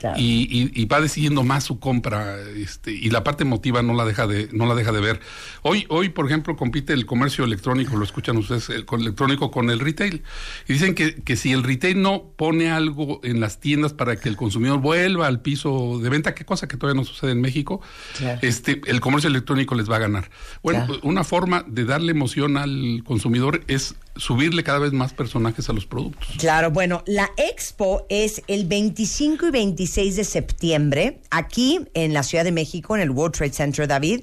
Claro. 0.00 0.18
Y, 0.20 0.48
y- 0.50 0.70
y 0.82 0.84
va 0.84 1.00
decidiendo 1.00 1.42
más 1.42 1.64
su 1.64 1.78
compra 1.80 2.36
este, 2.56 2.92
y 2.92 3.10
la 3.10 3.24
parte 3.24 3.44
emotiva 3.44 3.82
no 3.82 3.94
la 3.94 4.04
deja 4.04 4.26
de 4.26 4.48
no 4.52 4.66
la 4.66 4.74
deja 4.74 4.92
de 4.92 5.00
ver 5.00 5.20
hoy 5.62 5.86
hoy 5.88 6.10
por 6.10 6.26
ejemplo 6.26 6.54
compite 6.56 6.92
el 6.92 7.06
comercio 7.06 7.44
electrónico 7.44 7.96
lo 7.96 8.04
escuchan 8.04 8.36
ustedes 8.36 8.68
el 8.70 8.84
con- 8.84 9.00
electrónico 9.00 9.50
con 9.50 9.70
el 9.70 9.80
retail 9.80 10.22
y 10.68 10.72
dicen 10.74 10.94
que, 10.94 11.14
que 11.22 11.36
si 11.36 11.52
el 11.52 11.62
retail 11.62 12.02
no 12.02 12.24
pone 12.36 12.70
algo 12.70 13.20
en 13.24 13.40
las 13.40 13.58
tiendas 13.60 13.92
para 13.94 14.16
que 14.16 14.28
el 14.28 14.36
consumidor 14.36 14.80
vuelva 14.80 15.26
al 15.26 15.40
piso 15.40 15.98
de 16.02 16.08
venta 16.10 16.34
qué 16.34 16.44
cosa 16.44 16.68
que 16.68 16.76
todavía 16.76 17.00
no 17.00 17.04
sucede 17.06 17.32
en 17.32 17.40
México 17.40 17.80
Claro. 18.18 18.38
este 18.42 18.80
el 18.86 19.00
comercio 19.00 19.28
electrónico 19.30 19.74
les 19.74 19.90
va 19.90 19.96
a 19.96 20.00
ganar 20.00 20.30
bueno 20.62 20.84
Claro. 20.86 21.00
una 21.04 21.24
forma 21.24 21.64
de 21.66 21.84
darle 21.84 22.10
emoción 22.12 22.56
al 22.56 23.02
consumidor 23.04 23.62
es 23.68 23.94
subirle 24.16 24.64
cada 24.64 24.78
vez 24.78 24.92
más 24.92 25.12
personajes 25.12 25.68
a 25.68 25.72
los 25.72 25.86
productos 25.86 26.28
Claro, 26.38 26.70
bueno, 26.70 27.02
la 27.06 27.30
expo 27.36 28.06
es 28.08 28.42
el 28.46 28.66
25 28.66 29.46
y 29.46 29.50
26 29.50 30.16
de 30.16 30.24
septiembre 30.24 31.20
aquí 31.30 31.80
en 31.94 32.12
la 32.12 32.22
Ciudad 32.22 32.44
de 32.44 32.52
México, 32.52 32.94
en 32.94 33.02
el 33.02 33.10
World 33.10 33.36
Trade 33.36 33.52
Center, 33.52 33.88
David. 33.88 34.22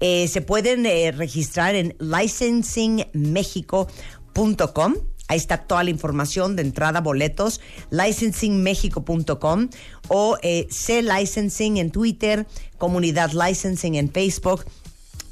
Eh, 0.00 0.28
se 0.28 0.40
pueden 0.40 0.86
eh, 0.86 1.12
registrar 1.12 1.74
en 1.74 1.94
licensingmexico.com. 1.98 4.94
Ahí 5.28 5.38
está 5.38 5.58
toda 5.58 5.84
la 5.84 5.90
información 5.90 6.56
de 6.56 6.62
entrada, 6.62 7.00
boletos, 7.00 7.60
licensingmexico.com 7.90 9.68
o 10.08 10.36
eh, 10.42 10.66
C 10.70 11.02
Licensing 11.02 11.76
en 11.78 11.90
Twitter, 11.90 12.46
Comunidad 12.76 13.32
Licensing 13.32 13.94
en 13.94 14.10
Facebook 14.10 14.66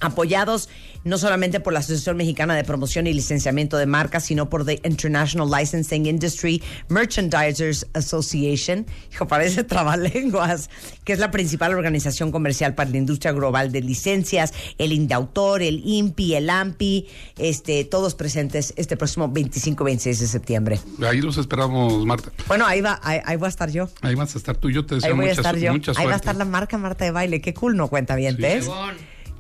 apoyados 0.01 0.69
no 1.05 1.19
solamente 1.19 1.61
por 1.61 1.73
la 1.73 1.79
Asociación 1.81 2.17
Mexicana 2.17 2.55
de 2.55 2.65
Promoción 2.65 3.07
y 3.07 3.13
Licenciamiento 3.13 3.77
de 3.77 3.87
Marcas, 3.87 4.25
sino 4.25 4.49
por 4.51 4.65
The 4.65 4.81
International 4.85 5.49
Licensing 5.51 6.07
Industry 6.07 6.63
Merchandisers 6.89 7.87
Association, 7.95 8.87
hijo, 9.13 9.27
parece 9.27 9.65
trabalenguas, 9.65 10.71
que 11.05 11.13
es 11.13 11.19
la 11.19 11.31
principal 11.31 11.73
organización 11.75 12.31
comercial 12.31 12.75
para 12.75 12.91
la 12.91 12.99
industria 12.99 13.33
global 13.33 13.73
de 13.73 13.81
licencias, 13.81 14.53
el 14.79 14.93
INDAUTOR, 14.93 15.63
el 15.63 15.83
INPI, 15.85 16.35
el 16.35 16.51
AMPI, 16.51 17.07
este, 17.39 17.85
todos 17.85 18.15
presentes 18.15 18.75
este 18.77 18.97
próximo 18.97 19.29
25-26 19.33 20.05
de 20.19 20.27
septiembre. 20.27 20.81
ahí 21.07 21.21
los 21.21 21.39
esperamos 21.39 22.05
Marta 22.05 22.31
Bueno, 22.47 22.67
ahí 22.67 22.81
va, 22.81 23.01
ahí, 23.03 23.21
ahí 23.25 23.37
voy 23.37 23.47
a 23.47 23.49
estar 23.49 23.71
yo. 23.71 23.89
Ahí 24.03 24.15
vas 24.15 24.35
a 24.35 24.39
estar 24.39 24.57
tú 24.57 24.69
y 24.69 24.75
yo 24.75 24.85
te 24.87 24.95
Ahí 24.97 25.01
deseo 25.01 25.17
voy 25.17 25.29
a 25.29 25.33
estar 25.33 25.55
su- 25.55 25.61
yo. 25.63 25.73
mucha 25.73 25.93
Ahí 25.97 26.07
va 26.07 26.13
a 26.13 26.17
estar 26.17 26.37
la 26.37 26.45
marca 26.45 26.77
Marta 26.79 27.05
de 27.05 27.11
Baile. 27.11 27.41
Qué 27.41 27.55
cool, 27.55 27.77
¿no? 27.77 27.89
Cuenta 27.89 28.15
bien, 28.17 28.37
Sí. 28.37 28.43
¿ves? 28.43 28.67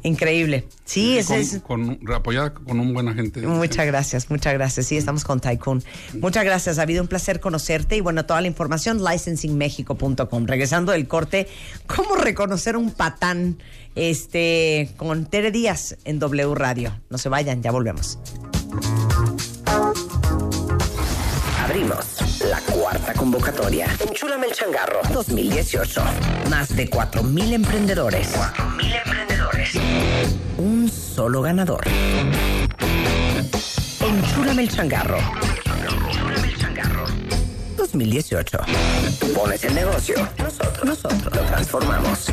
Increíble. 0.02 0.66
Sí, 0.84 1.18
ese 1.18 1.60
con, 1.62 1.82
es... 1.90 1.98
con- 1.98 2.12
apoyada 2.14 2.54
con 2.54 2.80
un 2.80 2.94
buen 2.94 3.08
agente. 3.08 3.42
Muchas 3.46 3.86
gracias, 3.86 4.30
muchas 4.30 4.54
gracias. 4.54 4.86
Sí, 4.86 4.96
estamos 4.96 5.24
con 5.24 5.40
Tycoon. 5.40 5.82
Muchas 6.14 6.44
gracias, 6.44 6.78
ha 6.78 6.82
habido 6.82 7.02
un 7.02 7.08
placer 7.08 7.40
conocerte 7.40 7.96
y 7.96 8.00
bueno, 8.00 8.24
toda 8.24 8.40
la 8.40 8.46
información 8.46 9.04
licensingmexico.com. 9.04 10.46
Regresando 10.46 10.92
del 10.92 11.06
corte, 11.06 11.48
¿cómo 11.86 12.16
reconocer 12.16 12.76
un 12.76 12.92
patán 12.92 13.58
este 13.94 14.90
con 14.96 15.26
Tere 15.26 15.50
Díaz 15.50 15.96
en 16.04 16.18
W 16.18 16.54
Radio? 16.54 16.98
No 17.10 17.18
se 17.18 17.28
vayan, 17.28 17.62
ya 17.62 17.70
volvemos. 17.70 18.18
Abrimos 21.62 22.16
la 22.48 22.60
cuarta 22.60 23.12
convocatoria. 23.14 23.86
Enchúlame 24.08 24.46
el 24.46 24.52
changarro 24.52 25.00
2018. 25.12 26.02
Más 26.48 26.74
de 26.74 26.88
4.000 26.88 27.52
emprendedores. 27.52 28.34
4.000 28.34 29.02
emprendedores. 29.04 29.70
Un 30.58 30.88
solo 30.88 31.42
ganador. 31.42 31.82
Enchúlame 34.00 34.62
el 34.62 34.68
changarro. 34.70 35.18
Enchúlame 36.08 36.48
el 36.48 36.56
changarro 36.56 37.04
2018. 37.76 38.58
Tú 39.18 39.32
pones 39.32 39.64
el 39.64 39.74
negocio. 39.74 40.16
Nosotros, 40.38 40.84
nosotros 40.84 41.34
lo 41.34 41.42
transformamos. 41.42 42.32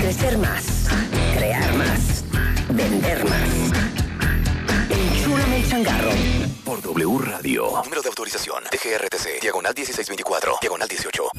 Crecer 0.00 0.38
más. 0.38 0.88
Crear 1.36 1.74
más. 1.74 2.24
Vender 2.70 3.24
más. 3.24 3.48
Enchúlame 4.90 5.56
el 5.56 5.68
changarro. 5.68 6.47
W 6.80 7.18
Radio. 7.18 7.82
Número 7.84 8.02
de 8.02 8.08
autorización. 8.08 8.64
DGRTC. 8.70 9.40
Diagonal 9.40 9.74
1624. 9.74 10.58
Diagonal 10.60 10.88
18. 10.88 11.30